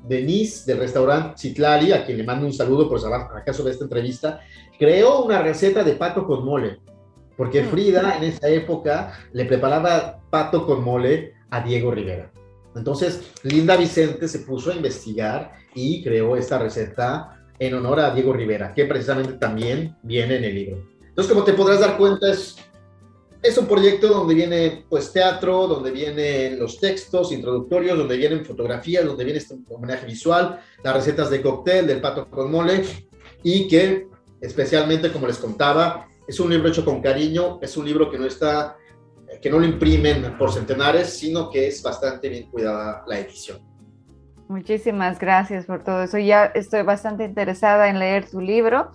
Denise 0.08 0.72
del 0.72 0.80
restaurante 0.80 1.38
Citlali, 1.38 1.92
a 1.92 2.06
quien 2.06 2.18
le 2.18 2.24
mando 2.24 2.46
un 2.46 2.54
saludo 2.54 2.90
por 2.90 3.00
saber 3.00 3.22
acaso 3.36 3.64
de 3.64 3.72
esta 3.72 3.84
entrevista, 3.84 4.40
creó 4.80 5.24
una 5.24 5.42
receta 5.42 5.84
de 5.84 5.94
pato 5.94 6.26
con 6.26 6.46
mole, 6.46 6.80
porque 7.38 7.62
mm. 7.62 7.68
Frida 7.68 8.18
en 8.18 8.24
esa 8.24 8.48
época 8.48 9.14
le 9.34 9.46
preparaba 9.46 10.22
pato 10.30 10.66
con 10.66 10.84
mole 10.84 11.34
a 11.50 11.62
Diego 11.62 11.92
Rivera. 11.92 12.32
Entonces, 12.76 13.32
Linda 13.44 13.78
Vicente 13.78 14.28
se 14.28 14.40
puso 14.40 14.72
a 14.72 14.76
investigar 14.76 15.54
y 15.74 16.04
creó 16.04 16.36
esta 16.36 16.60
receta 16.60 17.42
en 17.58 17.74
honor 17.74 18.02
a 18.02 18.14
Diego 18.14 18.34
Rivera, 18.34 18.74
que 18.74 18.86
precisamente 18.86 19.34
también 19.34 19.96
viene 20.04 20.38
en 20.38 20.44
el 20.44 20.56
libro. 20.56 20.88
Entonces, 21.08 21.32
como 21.34 21.46
te 21.46 21.54
podrás 21.54 21.80
dar 21.80 21.98
cuenta, 21.98 22.30
es, 22.30 22.58
es 23.48 23.58
un 23.58 23.68
proyecto 23.68 24.08
donde 24.08 24.34
viene 24.34 24.86
pues 24.90 25.12
teatro, 25.14 25.68
donde 25.68 25.92
vienen 25.92 26.60
los 26.60 26.80
textos 26.80 27.32
introductorios, 27.32 27.98
donde 27.98 28.18
vienen 28.18 28.44
fotografías, 28.44 29.06
donde 29.06 29.24
viene 29.24 29.40
este 29.40 29.56
homenaje 29.70 30.06
visual, 30.06 30.60
las 30.84 30.96
recetas 30.96 31.30
de 31.30 31.42
cóctel, 31.42 31.86
del 31.86 32.02
pato 32.02 32.30
con 32.30 32.52
mole, 32.52 32.84
y 33.44 33.68
que 33.68 34.08
especialmente, 34.42 35.12
como 35.12 35.28
les 35.28 35.38
contaba, 35.38 36.08
es 36.28 36.40
un 36.40 36.50
libro 36.50 36.70
hecho 36.70 36.84
con 36.84 37.02
cariño, 37.02 37.60
es 37.62 37.78
un 37.78 37.86
libro 37.86 38.10
que 38.10 38.18
no 38.18 38.26
está, 38.26 38.78
que 39.42 39.50
no 39.50 39.60
lo 39.60 39.66
imprimen 39.66 40.38
por 40.38 40.52
centenares, 40.52 41.10
sino 41.10 41.50
que 41.52 41.68
es 41.68 41.84
bastante 41.84 42.30
bien 42.30 42.50
cuidada 42.50 43.04
la 43.08 43.20
edición. 43.20 43.60
Muchísimas 44.48 45.20
gracias 45.20 45.66
por 45.66 45.84
todo 45.84 46.04
eso. 46.04 46.18
Ya 46.18 46.46
estoy 46.46 46.84
bastante 46.84 47.24
interesada 47.24 47.90
en 47.90 48.00
leer 48.00 48.30
tu 48.30 48.42
libro. 48.42 48.92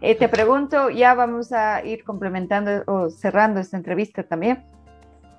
Eh, 0.00 0.14
te 0.14 0.28
pregunto, 0.28 0.90
ya 0.90 1.14
vamos 1.14 1.52
a 1.52 1.84
ir 1.84 2.04
complementando 2.04 2.82
o 2.86 3.10
cerrando 3.10 3.60
esta 3.60 3.76
entrevista 3.76 4.22
también. 4.22 4.64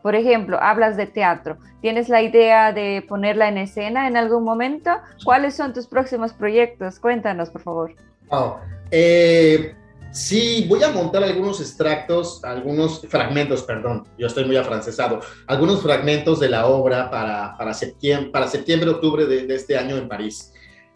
Por 0.04 0.16
ejemplo, 0.16 0.58
hablas 0.62 0.98
de 0.98 1.08
teatro. 1.08 1.58
¿Tienes 1.82 2.10
la 2.10 2.22
idea 2.22 2.74
de 2.74 3.06
ponerla 3.08 3.48
en 3.48 3.58
escena 3.58 4.08
en 4.08 4.18
algún 4.18 4.44
momento? 4.44 4.92
¿Cuáles 5.24 5.56
son 5.56 5.74
tus 5.74 5.88
próximos 5.88 6.34
proyectos? 6.34 7.00
Cuéntanos, 7.00 7.50
por 7.50 7.62
favor. 7.62 7.96
Oh, 8.30 8.58
eh, 8.90 9.76
Sí, 10.12 10.66
voy 10.68 10.84
a 10.84 10.92
montar 10.92 11.24
algunos 11.24 11.62
extractos, 11.62 12.44
algunos 12.44 13.00
fragmentos, 13.08 13.64
perdón, 13.64 14.06
yo 14.18 14.28
estoy 14.28 14.44
muy 14.44 14.58
afrancesado, 14.58 15.22
algunos 15.48 15.82
fragmentos 15.82 16.42
de 16.42 16.50
la 16.50 16.66
obra 16.66 17.10
para, 17.10 17.56
para 17.58 17.74
septiembre, 17.74 18.30
para 18.30 18.48
septiembre, 18.48 18.90
octubre 18.90 19.26
de, 19.26 19.56
este 19.56 19.78
año 19.78 19.96
en 19.96 20.10
París. 20.10 20.52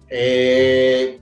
Eh, 0.10 1.21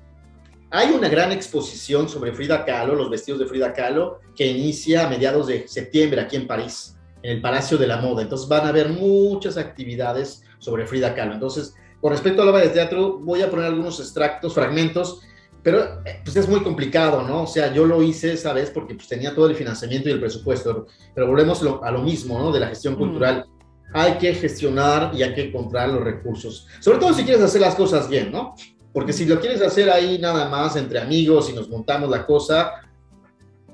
hay 0.73 0.89
una 0.89 1.07
gran 1.07 1.31
exposición 1.31 2.09
sobre 2.09 2.33
Frida 2.33 2.65
Kahlo, 2.65 2.95
los 2.95 3.11
vestidos 3.11 3.39
de 3.39 3.45
Frida 3.45 3.73
Kahlo, 3.73 4.19
que 4.35 4.47
inicia 4.47 5.05
a 5.05 5.09
mediados 5.09 5.45
de 5.45 5.67
septiembre 5.67 6.19
aquí 6.19 6.35
en 6.35 6.47
París, 6.47 6.97
en 7.21 7.33
el 7.33 7.41
Palacio 7.41 7.77
de 7.77 7.85
la 7.85 7.97
Moda. 7.97 8.23
Entonces 8.23 8.47
van 8.47 8.65
a 8.65 8.69
haber 8.69 8.89
muchas 8.89 9.57
actividades 9.57 10.41
sobre 10.57 10.87
Frida 10.87 11.13
Kahlo. 11.13 11.35
Entonces, 11.35 11.75
con 12.01 12.11
respecto 12.11 12.41
a 12.41 12.45
la 12.45 12.51
obra 12.51 12.63
de 12.63 12.69
teatro, 12.69 13.19
voy 13.19 13.43
a 13.43 13.51
poner 13.51 13.67
algunos 13.67 13.99
extractos, 13.99 14.55
fragmentos 14.55 15.21
pero 15.61 16.01
eh, 16.05 16.21
pues 16.25 16.35
es 16.35 16.49
muy 16.49 16.61
complicado, 16.61 17.21
¿no? 17.21 17.43
O 17.43 17.47
sea, 17.47 17.73
yo 17.73 17.85
lo 17.85 18.03
hice 18.03 18.33
esa 18.33 18.51
vez 18.51 18.69
porque 18.69 18.95
pues, 18.95 19.07
tenía 19.07 19.33
todo 19.33 19.47
el 19.47 19.55
financiamiento 19.55 20.09
y 20.09 20.11
el 20.11 20.19
presupuesto, 20.19 20.87
pero 21.15 21.27
volvemos 21.27 21.63
a 21.81 21.91
lo 21.91 22.01
mismo, 22.01 22.37
¿no? 22.37 22.51
De 22.51 22.59
la 22.59 22.67
gestión 22.67 22.95
mm. 22.95 22.97
cultural. 22.97 23.45
Hay 23.93 24.17
que 24.17 24.33
gestionar 24.33 25.11
y 25.15 25.23
hay 25.23 25.33
que 25.33 25.45
encontrar 25.45 25.87
los 25.89 26.03
recursos. 26.03 26.67
Sobre 26.81 26.97
todo 26.97 27.13
si 27.13 27.23
quieres 27.23 27.41
hacer 27.41 27.61
las 27.61 27.75
cosas 27.75 28.09
bien, 28.09 28.31
¿no? 28.31 28.55
Porque 28.93 29.11
si 29.11 29.25
lo 29.25 29.39
quieres 29.39 29.61
hacer 29.61 29.89
ahí 29.89 30.19
nada 30.19 30.47
más 30.49 30.75
entre 30.75 30.99
amigos 30.99 31.49
y 31.49 31.53
nos 31.53 31.67
montamos 31.67 32.09
la 32.09 32.25
cosa, 32.25 32.73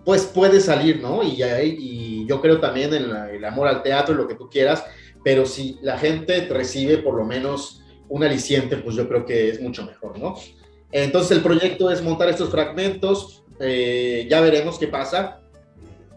pues 0.05 0.23
puede 0.23 0.61
salir, 0.61 1.01
¿no? 1.01 1.21
Y, 1.21 1.43
y 1.43 2.25
yo 2.25 2.41
creo 2.41 2.59
también 2.59 2.93
en 2.93 3.03
el 3.03 3.45
amor 3.45 3.67
al 3.67 3.83
teatro 3.83 4.15
lo 4.15 4.27
que 4.27 4.35
tú 4.35 4.49
quieras, 4.49 4.83
pero 5.23 5.45
si 5.45 5.77
la 5.81 5.97
gente 5.97 6.47
recibe 6.47 6.99
por 6.99 7.15
lo 7.15 7.25
menos 7.25 7.83
un 8.07 8.23
aliciente, 8.23 8.77
pues 8.77 8.95
yo 8.95 9.07
creo 9.07 9.25
que 9.25 9.49
es 9.49 9.61
mucho 9.61 9.85
mejor, 9.85 10.17
¿no? 10.17 10.35
Entonces 10.91 11.37
el 11.37 11.43
proyecto 11.43 11.91
es 11.91 12.01
montar 12.01 12.29
estos 12.29 12.49
fragmentos, 12.49 13.43
eh, 13.59 14.27
ya 14.29 14.41
veremos 14.41 14.79
qué 14.79 14.87
pasa. 14.87 15.41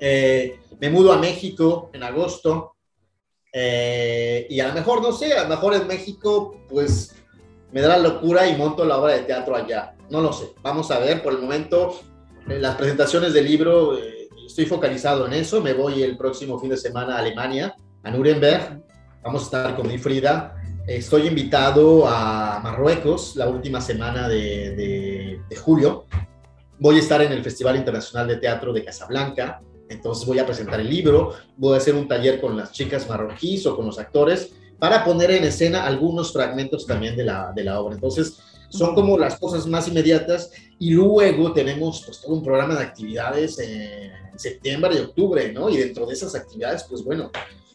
Eh, 0.00 0.58
me 0.80 0.90
mudo 0.90 1.12
a 1.12 1.18
México 1.18 1.90
en 1.92 2.02
agosto 2.02 2.76
eh, 3.52 4.46
y 4.48 4.60
a 4.60 4.68
lo 4.68 4.74
mejor, 4.74 5.02
no 5.02 5.12
sé, 5.12 5.34
a 5.34 5.42
lo 5.44 5.50
mejor 5.50 5.74
en 5.74 5.86
México 5.86 6.56
pues 6.68 7.14
me 7.72 7.80
da 7.80 7.88
la 7.88 7.98
locura 7.98 8.46
y 8.46 8.56
monto 8.56 8.85
la 8.85 8.98
obra 8.98 9.14
de 9.14 9.20
teatro 9.20 9.56
allá. 9.56 9.94
No 10.11 10.20
lo 10.20 10.32
sé, 10.32 10.52
vamos 10.62 10.90
a 10.90 10.98
ver, 10.98 11.22
por 11.22 11.32
el 11.32 11.40
momento 11.40 11.98
las 12.46 12.76
presentaciones 12.76 13.32
del 13.32 13.46
libro, 13.46 13.96
estoy 14.46 14.66
focalizado 14.66 15.26
en 15.26 15.32
eso, 15.32 15.61
me 15.61 15.72
voy 15.72 16.02
el 16.02 16.16
próximo 16.16 16.58
fin 16.58 16.70
de 16.70 16.76
semana 16.76 17.16
a 17.16 17.18
Alemania, 17.20 17.74
a 18.02 18.11
Nuremberg, 18.11 18.82
vamos 19.22 19.42
a 19.42 19.44
estar 19.44 19.76
con 19.76 19.88
mi 19.88 19.98
Frida. 19.98 20.56
Estoy 20.87 21.28
invitado 21.28 22.08
a 22.08 22.61
Marruecos 22.62 23.37
la 23.37 23.48
última 23.48 23.80
semana 23.80 24.28
de, 24.28 25.38
de 25.48 25.56
julio. 25.56 26.06
Voy 26.80 26.96
a 26.96 26.98
estar 26.98 27.22
en 27.22 27.30
el 27.30 27.44
Festival 27.44 27.76
Internacional 27.76 28.26
de 28.26 28.37
Teatro 28.37 28.72
de 28.72 28.85
Casablanca, 28.85 29.62
entonces 29.88 30.26
voy 30.26 30.40
a 30.40 30.46
presentar 30.46 30.80
el 30.80 30.90
libro, 30.90 31.35
voy 31.56 31.74
a 31.74 31.76
hacer 31.76 31.94
un 31.94 32.08
taller 32.08 32.40
con 32.40 32.56
las 32.56 32.72
chicas 32.72 33.08
marroquíes 33.08 33.64
o 33.66 33.76
con 33.76 33.87
los 33.87 33.98
actores 33.98 34.52
para 34.82 35.04
poner 35.04 35.30
en 35.30 35.44
escena 35.44 35.86
algunos 35.86 36.32
fragmentos 36.32 36.88
también 36.88 37.14
de 37.14 37.22
la, 37.22 37.52
de 37.54 37.62
la 37.62 37.78
obra. 37.78 37.94
Entonces, 37.94 38.40
son 38.68 38.96
como 38.96 39.16
las 39.16 39.38
cosas 39.38 39.64
más 39.68 39.86
inmediatas 39.86 40.50
y 40.76 40.90
luego 40.90 41.52
tenemos 41.52 42.02
pues 42.04 42.20
todo 42.20 42.34
un 42.34 42.42
programa 42.42 42.74
de 42.74 42.82
actividades 42.82 43.60
en 43.60 44.10
septiembre 44.34 44.96
y 44.96 44.98
octubre, 44.98 45.52
¿no? 45.52 45.70
Y 45.70 45.76
dentro 45.76 46.04
de 46.04 46.14
esas 46.14 46.34
actividades, 46.34 46.82
pues 46.90 47.04
bueno, 47.04 47.30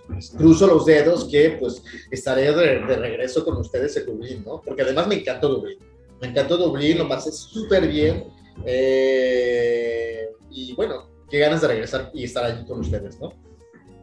pues, 0.06 0.32
cruzo 0.32 0.68
los 0.68 0.86
dedos 0.86 1.30
que 1.32 1.52
pues 1.52 1.82
estaré 2.12 2.52
de, 2.52 2.80
regreso 2.98 3.46
con 3.46 3.56
ustedes 3.56 3.96
en 3.96 4.06
Dublín, 4.06 4.44
¿no? 4.46 4.62
Porque 4.62 4.82
además 4.82 5.08
me 5.08 5.16
encantó 5.16 5.48
Dublín, 5.48 5.78
me 6.20 6.28
encantó 6.28 6.58
Dublín, 6.58 6.98
lo 6.98 7.08
pasé 7.08 7.32
súper 7.32 7.88
bien 7.88 8.26
eh, 8.66 10.28
y 10.50 10.76
bueno, 10.76 11.10
qué 11.30 11.40
ganas 11.40 11.62
de 11.62 11.70
regresar 11.70 12.12
y 12.14 12.26
estar 12.26 12.44
allí 12.44 12.66
con 12.66 12.82
ustedes, 12.82 13.18
¿no? 13.18 13.32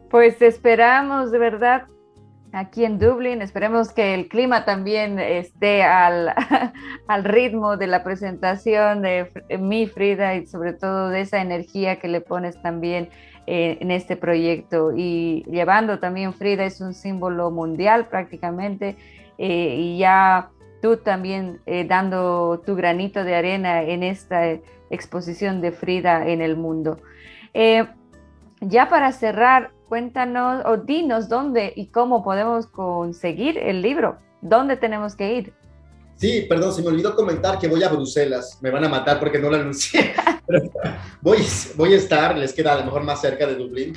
Pues 0.09 0.41
esperamos 0.41 1.29
de 1.31 1.37
verdad 1.37 1.87
aquí 2.55 2.85
en 2.85 2.97
Dublín. 2.97 3.41
Esperemos 3.41 3.91
que 3.91 4.13
el 4.13 4.27
clima 4.27 4.65
también 4.65 5.19
esté 5.19 5.83
al, 5.83 6.33
al, 7.07 7.23
ritmo 7.23 7.77
de 7.77 7.87
la 7.87 8.03
presentación 8.03 9.01
de 9.01 9.29
mi 9.59 9.87
Frida 9.87 10.35
y 10.35 10.47
sobre 10.47 10.73
todo 10.73 11.09
de 11.09 11.21
esa 11.21 11.41
energía 11.41 11.97
que 11.97 12.07
le 12.07 12.21
pones 12.21 12.61
también 12.61 13.09
eh, 13.45 13.77
en 13.81 13.91
este 13.91 14.15
proyecto. 14.15 14.93
Y 14.95 15.43
llevando 15.49 15.99
también 15.99 16.33
Frida 16.33 16.65
es 16.65 16.79
un 16.79 16.93
símbolo 16.93 17.51
mundial 17.51 18.07
prácticamente 18.07 18.95
eh, 19.37 19.75
y 19.77 19.97
ya 19.97 20.49
tú 20.81 20.97
también 20.97 21.59
eh, 21.65 21.85
dando 21.85 22.61
tu 22.65 22.75
granito 22.75 23.23
de 23.25 23.35
arena 23.35 23.83
en 23.83 24.01
esta 24.01 24.49
exposición 24.89 25.59
de 25.59 25.71
Frida 25.73 26.25
en 26.27 26.41
el 26.41 26.55
mundo. 26.55 26.99
Ya 28.61 28.89
para 28.89 29.11
cerrar, 29.11 29.71
cuéntanos 29.87 30.63
o 30.65 30.77
dinos 30.77 31.29
dónde 31.29 31.73
y 31.75 31.87
cómo 31.87 32.23
podemos 32.23 32.67
conseguir 32.67 33.57
el 33.57 33.81
libro. 33.81 34.17
¿Dónde 34.41 34.77
tenemos 34.77 35.15
que 35.15 35.33
ir? 35.35 35.53
Sí, 36.15 36.45
perdón, 36.47 36.73
se 36.73 36.81
me 36.81 36.87
olvidó 36.87 37.15
comentar 37.15 37.59
que 37.59 37.67
voy 37.67 37.83
a 37.83 37.89
Bruselas. 37.89 38.59
Me 38.61 38.69
van 38.69 38.85
a 38.85 38.89
matar 38.89 39.19
porque 39.19 39.39
no 39.39 39.49
lo 39.49 39.57
anuncié. 39.57 40.13
voy, 41.21 41.39
voy 41.75 41.93
a 41.93 41.97
estar, 41.97 42.37
les 42.37 42.53
queda 42.53 42.73
a 42.73 42.77
lo 42.77 42.85
mejor 42.85 43.03
más 43.03 43.21
cerca 43.21 43.45
de 43.45 43.55
Dublín, 43.55 43.95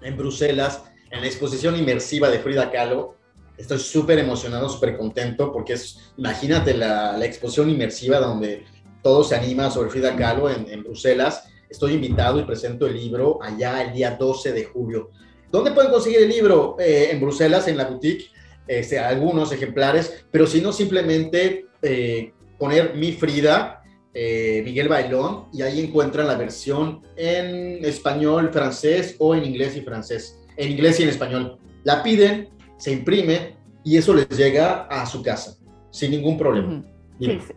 en 0.00 0.16
Bruselas, 0.16 0.82
en 1.10 1.20
la 1.20 1.26
exposición 1.26 1.76
inmersiva 1.76 2.30
de 2.30 2.38
Frida 2.38 2.70
Kahlo. 2.70 3.16
Estoy 3.58 3.78
súper 3.78 4.18
emocionado, 4.18 4.70
súper 4.70 4.96
contento 4.96 5.52
porque 5.52 5.74
es, 5.74 6.12
imagínate 6.16 6.72
la, 6.72 7.18
la, 7.18 7.26
exposición 7.26 7.68
inmersiva 7.68 8.18
donde 8.18 8.64
todo 9.02 9.22
se 9.22 9.36
anima 9.36 9.70
sobre 9.70 9.90
Frida 9.90 10.16
Kahlo 10.16 10.48
en, 10.48 10.70
en 10.70 10.82
Bruselas 10.82 11.49
estoy 11.70 11.94
invitado 11.94 12.40
y 12.40 12.44
presento 12.44 12.86
el 12.86 12.94
libro 12.94 13.38
allá 13.40 13.82
el 13.82 13.92
día 13.92 14.16
12 14.18 14.52
de 14.52 14.64
julio. 14.64 15.10
¿Dónde 15.50 15.70
pueden 15.70 15.90
conseguir 15.90 16.20
el 16.20 16.28
libro? 16.28 16.76
Eh, 16.78 17.08
en 17.12 17.20
Bruselas, 17.20 17.68
en 17.68 17.76
la 17.76 17.84
boutique, 17.84 18.30
este, 18.66 18.98
algunos 18.98 19.52
ejemplares, 19.52 20.24
pero 20.30 20.46
si 20.46 20.60
no, 20.60 20.72
simplemente 20.72 21.66
eh, 21.82 22.32
poner 22.58 22.94
Mi 22.94 23.12
Frida, 23.12 23.82
eh, 24.12 24.62
Miguel 24.64 24.88
Bailón, 24.88 25.46
y 25.52 25.62
ahí 25.62 25.80
encuentran 25.80 26.26
la 26.26 26.36
versión 26.36 27.02
en 27.16 27.84
español, 27.84 28.50
francés 28.52 29.16
o 29.18 29.34
en 29.34 29.44
inglés 29.44 29.76
y 29.76 29.80
francés, 29.80 30.38
en 30.56 30.72
inglés 30.72 31.00
y 31.00 31.04
en 31.04 31.08
español. 31.08 31.58
La 31.84 32.02
piden, 32.02 32.50
se 32.76 32.92
imprime 32.92 33.56
y 33.84 33.96
eso 33.96 34.14
les 34.14 34.28
llega 34.28 34.82
a 34.82 35.06
su 35.06 35.22
casa, 35.22 35.56
sin 35.90 36.10
ningún 36.10 36.36
problema 36.36 36.84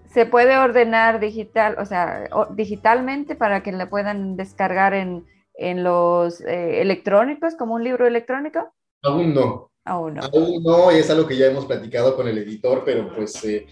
se 0.08 0.26
puede 0.26 0.58
ordenar 0.58 1.19
digital, 1.19 1.76
o 1.80 1.86
sea, 1.86 2.30
digitalmente 2.52 3.36
para 3.36 3.63
que 3.63 3.71
le 3.71 3.88
puedan 3.88 4.36
descargar 4.36 4.93
en, 4.93 5.26
en 5.56 5.84
los 5.84 6.41
eh, 6.41 6.82
electrónicos, 6.82 7.56
como 7.56 7.76
un 7.76 7.84
libro 7.84 8.08
electrónico. 8.08 8.73
Aún 9.04 9.34
no. 9.34 9.71
Aún 9.86 10.15
no. 10.15 10.21
Aún 10.21 10.63
no, 10.63 10.91
y 10.91 10.99
es 10.99 11.10
algo 11.10 11.28
que 11.28 11.38
ya 11.38 11.47
hemos 11.47 11.65
platicado 11.65 12.15
con 12.15 12.28
el 12.28 12.38
editor, 12.38 12.84
pero 12.86 13.13
pues 13.13 13.43
eh, 13.43 13.67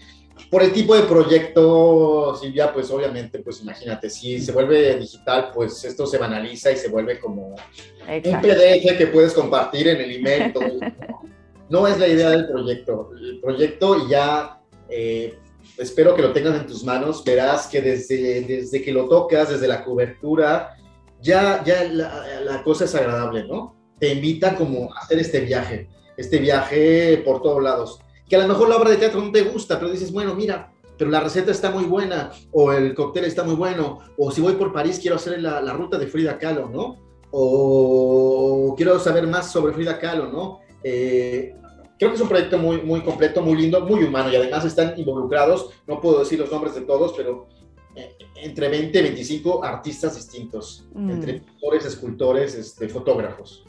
por 0.50 0.62
el 0.62 0.72
tipo 0.72 0.94
de 0.94 1.02
proyecto, 1.02 2.34
Silvia, 2.36 2.72
pues 2.72 2.90
obviamente, 2.90 3.38
pues 3.38 3.62
imagínate, 3.62 4.10
si 4.10 4.40
se 4.40 4.52
vuelve 4.52 4.96
digital, 4.96 5.50
pues 5.54 5.84
esto 5.84 6.06
se 6.06 6.18
banaliza 6.18 6.70
y 6.70 6.76
se 6.76 6.88
vuelve 6.88 7.18
como 7.18 7.48
un 7.48 8.40
PDF 8.40 8.98
que 8.98 9.08
puedes 9.12 9.32
compartir 9.32 9.88
en 9.88 10.00
el 10.00 10.10
email. 10.16 10.52
no, 11.70 11.86
es 11.86 11.98
la 11.98 12.08
idea 12.08 12.30
del 12.30 12.48
proyecto. 12.48 13.10
El 13.18 13.40
proyecto 13.40 14.08
ya 14.08 14.60
eh, 14.88 15.38
espero 15.78 16.14
que 16.14 16.22
lo 16.22 16.32
tengas 16.32 16.60
en 16.60 16.66
tus 16.66 16.84
manos, 16.84 17.24
verás 17.24 17.66
que 17.66 17.80
desde, 17.80 18.42
desde 18.42 18.82
que 18.82 18.92
lo 18.92 19.08
tocas, 19.08 19.50
desde 19.50 19.68
la 19.68 19.84
cobertura, 19.84 20.76
ya, 21.20 21.62
ya 21.64 21.84
la, 21.84 22.62
cosa 22.64 22.84
es 22.84 22.94
agradable, 22.94 23.44
¿no? 23.46 23.76
Te 23.98 24.12
invita 24.12 24.56
como 24.56 24.92
a 24.92 25.00
hacer 25.00 25.18
este 25.20 25.40
viaje, 25.40 25.88
este 26.16 26.38
viaje 26.38 27.22
por 27.24 27.40
todos 27.42 27.62
lados. 27.62 28.00
Que 28.28 28.36
a 28.36 28.40
lo 28.40 28.48
mejor 28.48 28.68
la 28.68 28.76
obra 28.76 28.90
de 28.90 28.96
teatro 28.96 29.20
no 29.20 29.30
te 29.30 29.42
gusta, 29.42 29.78
pero 29.78 29.92
dices, 29.92 30.12
bueno, 30.12 30.34
mira, 30.34 30.72
pero 30.98 31.10
la 31.10 31.20
receta 31.20 31.52
está 31.52 31.70
muy 31.70 31.84
buena, 31.84 32.32
o 32.50 32.72
el 32.72 32.94
cóctel 32.94 33.24
está 33.24 33.44
muy 33.44 33.54
bueno, 33.54 34.00
o 34.16 34.30
si 34.30 34.40
voy 34.40 34.54
por 34.54 34.72
París 34.72 34.98
quiero 35.00 35.16
hacer 35.16 35.40
la, 35.40 35.60
ruta 35.72 35.98
de 35.98 36.06
Frida 36.06 36.38
Kahlo, 36.38 36.68
¿no? 36.68 36.96
O 37.30 38.74
quiero 38.76 38.98
saber 38.98 39.26
más 39.26 39.50
sobre 39.50 39.72
Frida 39.72 39.98
Kahlo, 39.98 40.26
¿no? 40.26 40.60
Eh, 40.82 41.54
Creo 42.02 42.10
que 42.10 42.16
es 42.16 42.22
un 42.22 42.28
proyecto 42.28 42.58
muy, 42.58 42.82
muy 42.82 43.00
completo, 43.02 43.40
muy 43.42 43.54
lindo, 43.54 43.80
muy 43.82 44.02
humano 44.02 44.28
y 44.28 44.34
además 44.34 44.64
están 44.64 44.92
involucrados, 44.98 45.70
no 45.86 46.00
puedo 46.00 46.18
decir 46.18 46.36
los 46.36 46.50
nombres 46.50 46.74
de 46.74 46.80
todos, 46.80 47.12
pero 47.16 47.46
eh, 47.94 48.16
entre 48.34 48.68
20 48.68 48.98
y 48.98 49.02
25 49.02 49.62
artistas 49.62 50.16
distintos, 50.16 50.84
mm. 50.94 51.10
entre 51.10 51.34
pintores, 51.34 51.84
escultores, 51.84 52.56
este, 52.56 52.88
fotógrafos. 52.88 53.64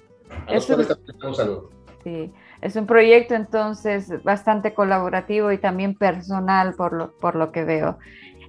A 0.48 0.56
los 0.56 0.66
cuales 0.66 0.98
un 1.24 1.36
saludo. 1.36 1.70
Sí, 2.04 2.32
es 2.60 2.76
un 2.76 2.88
proyecto 2.88 3.36
entonces 3.36 4.12
bastante 4.24 4.74
colaborativo 4.74 5.52
y 5.52 5.60
también 5.60 5.96
personal 5.96 6.74
por 6.74 6.94
lo, 6.94 7.12
por 7.20 7.36
lo 7.36 7.52
que 7.52 7.64
veo. 7.66 8.00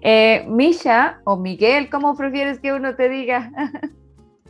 Eh, 0.01 0.47
Misha 0.49 1.21
o 1.25 1.37
Miguel, 1.37 1.91
¿cómo 1.91 2.17
prefieres 2.17 2.59
que 2.59 2.73
uno 2.73 2.97
te 2.97 3.11
diga? 3.11 3.53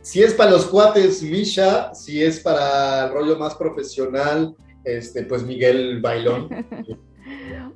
si 0.01 0.23
es 0.23 0.33
para 0.33 0.51
los 0.51 0.65
cuates, 0.65 1.21
Misha, 1.21 1.93
si 1.93 2.23
es 2.23 2.39
para 2.39 3.07
el 3.07 3.11
rollo 3.11 3.37
más 3.37 3.53
profesional, 3.55 4.55
este, 4.85 5.23
pues 5.23 5.43
Miguel 5.43 6.01
Bailón. 6.01 6.49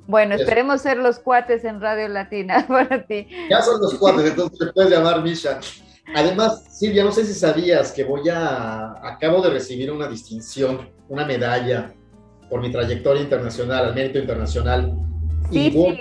Bueno, 0.06 0.34
esperemos 0.34 0.80
ser 0.80 0.96
los 0.96 1.20
cuates 1.20 1.64
en 1.64 1.80
Radio 1.80 2.08
Latina 2.08 2.64
para 2.68 3.04
ti. 3.04 3.28
Ya 3.48 3.62
son 3.62 3.80
los 3.80 3.94
cuates, 3.94 4.30
entonces 4.30 4.58
te 4.58 4.72
puedes 4.72 4.90
llamar 4.90 5.22
Misha. 5.22 5.60
Además, 6.14 6.64
Silvia, 6.76 7.04
no 7.04 7.12
sé 7.12 7.24
si 7.24 7.34
sabías 7.34 7.92
que 7.92 8.02
voy 8.02 8.28
a, 8.28 8.92
acabo 9.06 9.40
de 9.42 9.50
recibir 9.50 9.92
una 9.92 10.08
distinción, 10.08 10.90
una 11.08 11.24
medalla 11.24 11.92
por 12.48 12.60
mi 12.60 12.72
trayectoria 12.72 13.22
internacional, 13.22 13.86
al 13.86 13.94
mérito 13.94 14.18
internacional. 14.18 14.92
Sí, 15.52 15.70
sí, 15.70 16.00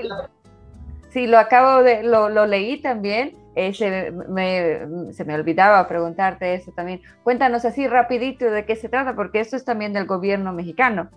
sí, 1.11 1.27
lo 1.27 1.37
acabo 1.37 1.83
de, 1.83 2.01
lo, 2.01 2.29
lo 2.29 2.47
leí 2.47 2.81
también 2.81 3.38
se, 3.55 4.11
me, 4.11 5.13
se 5.13 5.25
me 5.25 5.35
olvidaba 5.35 5.87
preguntarte 5.87 6.53
eso 6.53 6.71
también. 6.71 7.01
Cuéntanos 7.23 7.65
así 7.65 7.87
rapidito 7.87 8.49
de 8.49 8.65
qué 8.65 8.75
se 8.75 8.89
trata, 8.89 9.15
porque 9.15 9.39
esto 9.39 9.55
es 9.55 9.65
también 9.65 9.93
del 9.93 10.05
gobierno 10.05 10.53
mexicano. 10.53 11.09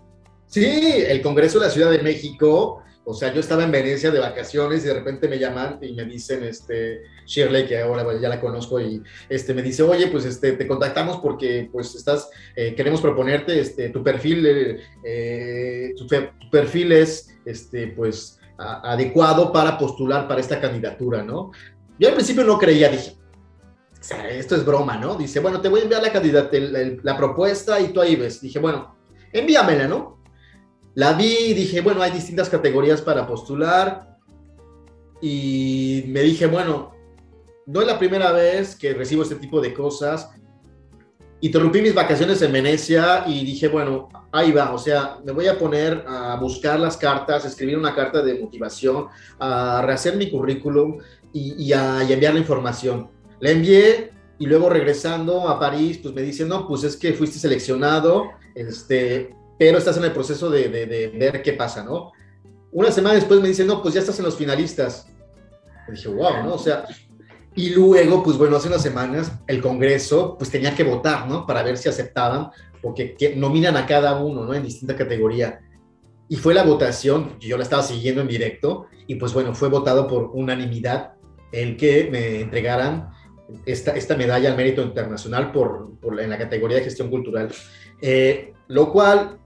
Sí, 0.47 1.03
el 1.07 1.21
Congreso 1.21 1.59
de 1.59 1.65
la 1.65 1.71
Ciudad 1.71 1.89
de 1.89 2.03
México, 2.03 2.83
o 3.05 3.13
sea, 3.13 3.33
yo 3.33 3.39
estaba 3.39 3.63
en 3.63 3.71
Venecia 3.71 4.11
de 4.11 4.19
vacaciones 4.19 4.83
y 4.83 4.87
de 4.87 4.93
repente 4.93 5.27
me 5.27 5.39
llaman 5.39 5.79
y 5.81 5.93
me 5.93 6.05
dicen, 6.05 6.43
este, 6.43 7.01
Shirley, 7.25 7.65
que 7.65 7.81
ahora 7.81 8.05
ya 8.21 8.29
la 8.29 8.39
conozco, 8.39 8.79
y 8.79 9.01
este, 9.29 9.53
me 9.53 9.61
dice, 9.61 9.83
oye, 9.83 10.07
pues 10.07 10.25
este, 10.25 10.53
te 10.53 10.67
contactamos 10.67 11.17
porque 11.17 11.69
pues 11.71 11.95
estás, 11.95 12.29
eh, 12.55 12.75
queremos 12.75 13.01
proponerte, 13.01 13.59
este, 13.59 13.89
tu 13.89 14.03
perfil, 14.03 14.45
eh, 14.45 14.79
eh, 15.03 15.93
tu, 15.97 16.07
perfil 16.49 16.91
es, 16.91 17.35
este, 17.45 17.87
pues, 17.87 18.39
adecuado 18.57 19.51
para 19.51 19.77
postular 19.77 20.27
para 20.27 20.39
esta 20.39 20.61
candidatura, 20.61 21.23
¿no? 21.23 21.51
Yo 21.99 22.07
al 22.07 22.15
principio 22.15 22.43
no 22.43 22.57
creía, 22.57 22.89
dije, 22.89 23.15
esto 24.29 24.55
es 24.55 24.65
broma, 24.65 24.97
¿no? 24.97 25.15
Dice, 25.15 25.39
bueno, 25.39 25.61
te 25.61 25.69
voy 25.69 25.81
a 25.81 25.83
enviar 25.83 26.01
la 26.01 26.11
candidata, 26.11 26.57
la, 26.57 27.17
propuesta 27.17 27.79
y 27.79 27.93
tú 27.93 28.01
ahí 28.01 28.15
ves. 28.15 28.41
Dije, 28.41 28.59
bueno, 28.59 28.95
envíamela, 29.31 29.87
¿no? 29.87 30.21
La 30.95 31.13
vi, 31.13 31.53
dije, 31.53 31.81
bueno, 31.81 32.01
hay 32.01 32.11
distintas 32.11 32.49
categorías 32.49 33.01
para 33.01 33.25
postular. 33.25 34.17
Y 35.21 36.03
me 36.07 36.21
dije, 36.21 36.47
bueno, 36.47 36.93
no 37.65 37.81
es 37.81 37.87
la 37.87 37.97
primera 37.97 38.31
vez 38.31 38.75
que 38.75 38.93
recibo 38.93 39.23
este 39.23 39.35
tipo 39.35 39.61
de 39.61 39.73
cosas. 39.73 40.31
Interrumpí 41.39 41.81
mis 41.81 41.95
vacaciones 41.95 42.41
en 42.41 42.51
Venecia 42.51 43.23
y 43.25 43.45
dije, 43.45 43.67
bueno, 43.69 44.09
ahí 44.31 44.51
va, 44.51 44.73
o 44.73 44.77
sea, 44.77 45.19
me 45.23 45.31
voy 45.31 45.47
a 45.47 45.57
poner 45.57 46.03
a 46.07 46.35
buscar 46.37 46.79
las 46.79 46.97
cartas, 46.97 47.45
escribir 47.45 47.77
una 47.77 47.93
carta 47.93 48.21
de 48.21 48.39
motivación, 48.39 49.07
a 49.39 49.81
rehacer 49.85 50.15
mi 50.15 50.31
currículum, 50.31 50.99
y, 51.33 51.73
a, 51.73 52.01
enviar 52.07 52.33
la 52.33 52.39
información. 52.39 53.09
La 53.39 53.51
envié 53.51 54.11
y 54.39 54.45
luego 54.45 54.69
regresando 54.69 55.49
a 55.49 55.59
París, 55.59 55.99
pues 56.01 56.13
me 56.13 56.21
dicen, 56.21 56.47
no, 56.47 56.67
pues 56.67 56.83
es 56.83 56.95
que 56.95 57.13
fuiste 57.13 57.39
seleccionado, 57.39 58.29
este, 58.55 59.35
pero 59.57 59.77
estás 59.77 59.97
en 59.97 60.05
el 60.05 60.11
proceso 60.11 60.49
de, 60.49 60.69
de, 60.69 61.07
ver 61.09 61.41
qué 61.41 61.53
pasa, 61.53 61.83
¿no? 61.83 62.11
Una 62.71 62.91
semana 62.91 63.15
después 63.15 63.41
me 63.41 63.47
dicen, 63.47 63.67
no, 63.67 63.81
pues 63.81 63.93
ya 63.93 63.99
estás 63.99 64.17
en 64.19 64.25
los 64.25 64.35
finalistas. 64.35 65.07
Y 65.87 65.91
dije, 65.91 66.07
wow, 66.07 66.43
¿no? 66.43 66.53
O 66.55 66.59
sea, 66.59 66.85
y 67.55 67.69
luego, 67.69 68.23
pues 68.23 68.37
bueno, 68.37 68.57
hace 68.57 68.67
unas 68.67 68.81
semanas 68.81 69.31
el 69.47 69.61
Congreso 69.61 70.37
pues 70.37 70.49
tenía 70.49 70.75
que 70.75 70.83
votar, 70.83 71.27
¿no? 71.27 71.45
Para 71.45 71.61
ver 71.61 71.77
si 71.77 71.87
aceptaban, 71.87 72.49
porque 72.81 73.15
nominan 73.37 73.77
a 73.77 73.85
cada 73.85 74.17
uno, 74.19 74.43
¿no? 74.45 74.53
En 74.53 74.63
distinta 74.63 74.95
categoría. 74.95 75.59
Y 76.27 76.35
fue 76.35 76.53
la 76.53 76.63
votación, 76.63 77.37
yo 77.39 77.57
la 77.57 77.63
estaba 77.63 77.83
siguiendo 77.83 78.21
en 78.21 78.27
directo, 78.27 78.87
y 79.05 79.15
pues 79.15 79.33
bueno, 79.33 79.53
fue 79.53 79.69
votado 79.69 80.07
por 80.07 80.31
unanimidad 80.33 81.13
el 81.53 81.77
que 81.77 82.09
me 82.11 82.41
entregaran 82.41 83.09
esta, 83.65 83.91
esta 83.91 84.17
medalla 84.17 84.49
al 84.49 84.57
mérito 84.57 84.81
internacional 84.81 85.51
por, 85.51 85.97
por 85.99 86.19
en 86.19 86.29
la 86.29 86.37
categoría 86.37 86.77
de 86.77 86.83
gestión 86.83 87.09
cultural. 87.09 87.49
Eh, 88.01 88.53
lo 88.67 88.91
cual, 88.91 89.37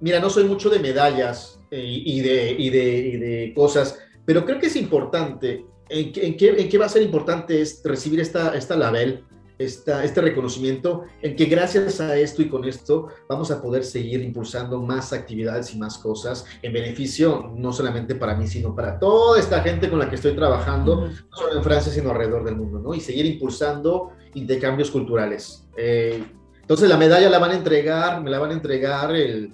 mira, 0.00 0.20
no 0.20 0.30
soy 0.30 0.44
mucho 0.44 0.68
de 0.70 0.78
medallas 0.78 1.58
eh, 1.70 1.82
y, 1.82 2.20
de, 2.20 2.54
y, 2.56 2.70
de, 2.70 2.98
y, 2.98 3.16
de, 3.16 3.52
cosas, 3.54 3.98
pero 4.24 4.44
creo 4.44 4.60
que 4.60 4.66
es 4.66 4.76
importante. 4.76 5.64
¿En, 5.88 6.12
en, 6.16 6.36
qué, 6.36 6.48
¿En, 6.50 6.68
qué, 6.68 6.78
va 6.78 6.86
a 6.86 6.90
ser 6.90 7.02
importante 7.02 7.60
es 7.60 7.80
recibir 7.84 8.20
esta, 8.20 8.54
esta 8.54 8.76
label? 8.76 9.24
Esta, 9.58 10.04
este 10.04 10.20
reconocimiento 10.20 11.04
en 11.22 11.34
que 11.36 11.46
gracias 11.46 12.00
a 12.00 12.16
esto 12.16 12.42
y 12.42 12.48
con 12.48 12.64
esto 12.64 13.08
vamos 13.28 13.50
a 13.50 13.62
poder 13.62 13.84
seguir 13.84 14.20
impulsando 14.20 14.82
más 14.82 15.12
actividades 15.12 15.74
y 15.74 15.78
más 15.78 15.98
cosas 15.98 16.44
en 16.62 16.72
beneficio 16.72 17.52
no 17.56 17.72
solamente 17.72 18.14
para 18.14 18.34
mí, 18.34 18.46
sino 18.46 18.74
para 18.74 18.98
toda 18.98 19.40
esta 19.40 19.62
gente 19.62 19.88
con 19.88 19.98
la 19.98 20.08
que 20.08 20.16
estoy 20.16 20.34
trabajando, 20.34 21.08
no 21.08 21.36
solo 21.36 21.56
en 21.56 21.62
Francia, 21.62 21.92
sino 21.92 22.10
alrededor 22.10 22.44
del 22.44 22.56
mundo, 22.56 22.78
¿no? 22.78 22.94
Y 22.94 23.00
seguir 23.00 23.26
impulsando 23.26 24.12
intercambios 24.34 24.90
culturales. 24.90 25.66
Eh, 25.76 26.22
entonces 26.60 26.88
la 26.88 26.96
medalla 26.96 27.30
la 27.30 27.38
van 27.38 27.52
a 27.52 27.54
entregar, 27.54 28.22
me 28.22 28.30
la 28.30 28.38
van 28.38 28.50
a 28.50 28.54
entregar 28.54 29.14
el, 29.14 29.52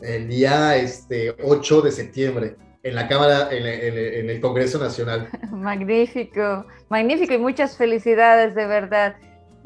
el 0.00 0.28
día 0.28 0.76
este, 0.76 1.36
8 1.42 1.82
de 1.82 1.92
septiembre 1.92 2.56
en 2.82 2.94
la 2.94 3.08
Cámara, 3.08 3.48
en, 3.50 3.66
en, 3.66 4.30
el 4.30 4.40
Congreso 4.40 4.78
Nacional. 4.78 5.28
Magnífico, 5.50 6.64
magnífico 6.88 7.34
y 7.34 7.38
muchas 7.38 7.76
felicidades 7.76 8.54
de 8.54 8.66
verdad. 8.66 9.16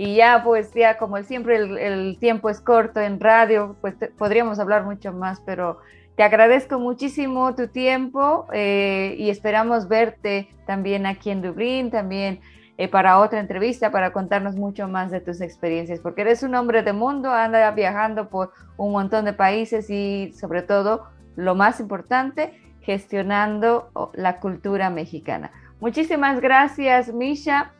Y 0.00 0.14
ya, 0.14 0.42
pues 0.42 0.72
ya 0.72 0.96
como 0.96 1.22
siempre 1.22 1.56
el, 1.56 2.16
tiempo 2.18 2.48
es 2.48 2.62
corto 2.62 3.00
en 3.00 3.20
radio, 3.20 3.76
pues 3.82 3.96
podríamos 4.16 4.58
hablar 4.58 4.82
mucho 4.82 5.12
más, 5.12 5.42
pero 5.44 5.78
te 6.16 6.22
agradezco 6.22 6.78
muchísimo 6.78 7.54
tu 7.54 7.68
tiempo 7.68 8.46
eh, 8.50 9.14
y 9.18 9.28
esperamos 9.28 9.88
verte 9.88 10.48
también 10.66 11.04
aquí 11.04 11.28
en 11.28 11.42
Dublín, 11.42 11.90
también 11.90 12.40
eh, 12.78 12.88
para 12.88 13.18
otra 13.18 13.40
entrevista, 13.40 13.92
para 13.92 14.10
contarnos 14.10 14.56
mucho 14.56 14.88
más 14.88 15.10
de 15.10 15.20
tus 15.20 15.42
experiencias, 15.42 16.00
porque 16.00 16.22
eres 16.22 16.42
un 16.42 16.54
hombre 16.54 16.82
de 16.82 16.94
mundo, 16.94 17.30
anda 17.30 17.70
viajando 17.72 18.30
por 18.30 18.52
un 18.78 18.92
montón 18.92 19.26
de 19.26 19.34
países 19.34 19.90
y 19.90 20.32
sobre 20.32 20.62
todo, 20.62 21.08
lo 21.36 21.54
más 21.54 21.78
importante, 21.78 22.58
gestionando 22.80 23.90
oh, 23.92 24.12
la 24.14 24.40
cultura 24.40 24.88
mexicana. 24.88 25.50
Muchísimas 25.78 26.40
gracias, 26.40 27.12
Misha. 27.12 27.74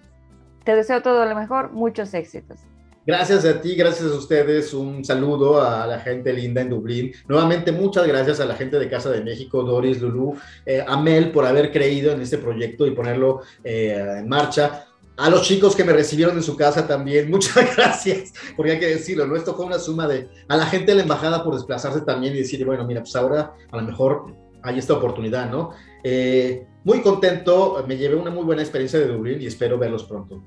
Te 0.70 0.76
deseo 0.76 1.02
todo 1.02 1.26
lo 1.26 1.34
mejor, 1.34 1.72
muchos 1.72 2.14
éxitos. 2.14 2.60
Gracias 3.04 3.44
a 3.44 3.60
ti, 3.60 3.74
gracias 3.74 4.12
a 4.12 4.14
ustedes, 4.14 4.72
un 4.72 5.04
saludo 5.04 5.60
a 5.60 5.84
la 5.84 5.98
gente 5.98 6.32
linda 6.32 6.60
en 6.60 6.70
Dublín. 6.70 7.12
Nuevamente, 7.26 7.72
muchas 7.72 8.06
gracias 8.06 8.38
a 8.38 8.44
la 8.44 8.54
gente 8.54 8.78
de 8.78 8.88
Casa 8.88 9.10
de 9.10 9.20
México, 9.20 9.64
Doris, 9.64 10.00
Lulú, 10.00 10.36
eh, 10.64 10.84
por 11.32 11.44
haber 11.44 11.72
creído 11.72 12.12
en 12.12 12.20
este 12.20 12.38
proyecto 12.38 12.86
y 12.86 12.92
ponerlo 12.92 13.40
eh, 13.64 14.18
en 14.18 14.28
marcha. 14.28 14.86
A 15.16 15.28
los 15.28 15.42
chicos 15.42 15.74
que 15.74 15.82
me 15.82 15.92
recibieron 15.92 16.36
en 16.36 16.42
su 16.44 16.56
casa 16.56 16.86
también, 16.86 17.28
muchas 17.32 17.76
gracias, 17.76 18.32
porque 18.56 18.70
hay 18.70 18.78
que 18.78 18.86
decirlo, 18.86 19.26
¿no? 19.26 19.34
Esto 19.34 19.56
fue 19.56 19.66
una 19.66 19.80
suma 19.80 20.06
de 20.06 20.28
a 20.46 20.56
la 20.56 20.66
gente 20.66 20.92
de 20.92 20.98
la 20.98 21.02
embajada 21.02 21.42
por 21.42 21.54
desplazarse 21.54 22.02
también 22.02 22.32
y 22.36 22.38
decir, 22.38 22.64
bueno, 22.64 22.86
mira, 22.86 23.00
pues 23.00 23.16
ahora 23.16 23.54
a 23.72 23.76
lo 23.76 23.82
mejor 23.82 24.36
hay 24.62 24.78
esta 24.78 24.94
oportunidad, 24.94 25.50
¿no? 25.50 25.70
Eh, 26.04 26.64
muy 26.84 27.00
contento, 27.00 27.84
me 27.88 27.96
llevé 27.96 28.14
una 28.14 28.30
muy 28.30 28.44
buena 28.44 28.62
experiencia 28.62 29.00
de 29.00 29.08
Dublín 29.08 29.42
y 29.42 29.46
espero 29.46 29.76
verlos 29.76 30.04
pronto. 30.04 30.44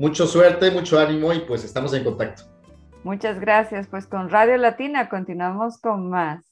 Mucho 0.00 0.26
suerte, 0.26 0.70
mucho 0.70 0.98
ánimo 0.98 1.30
y 1.34 1.40
pues 1.40 1.62
estamos 1.62 1.92
en 1.92 2.04
contacto. 2.04 2.44
Muchas 3.04 3.38
gracias. 3.38 3.86
Pues 3.86 4.06
con 4.06 4.30
Radio 4.30 4.56
Latina 4.56 5.10
continuamos 5.10 5.76
con 5.76 6.08
más. 6.08 6.49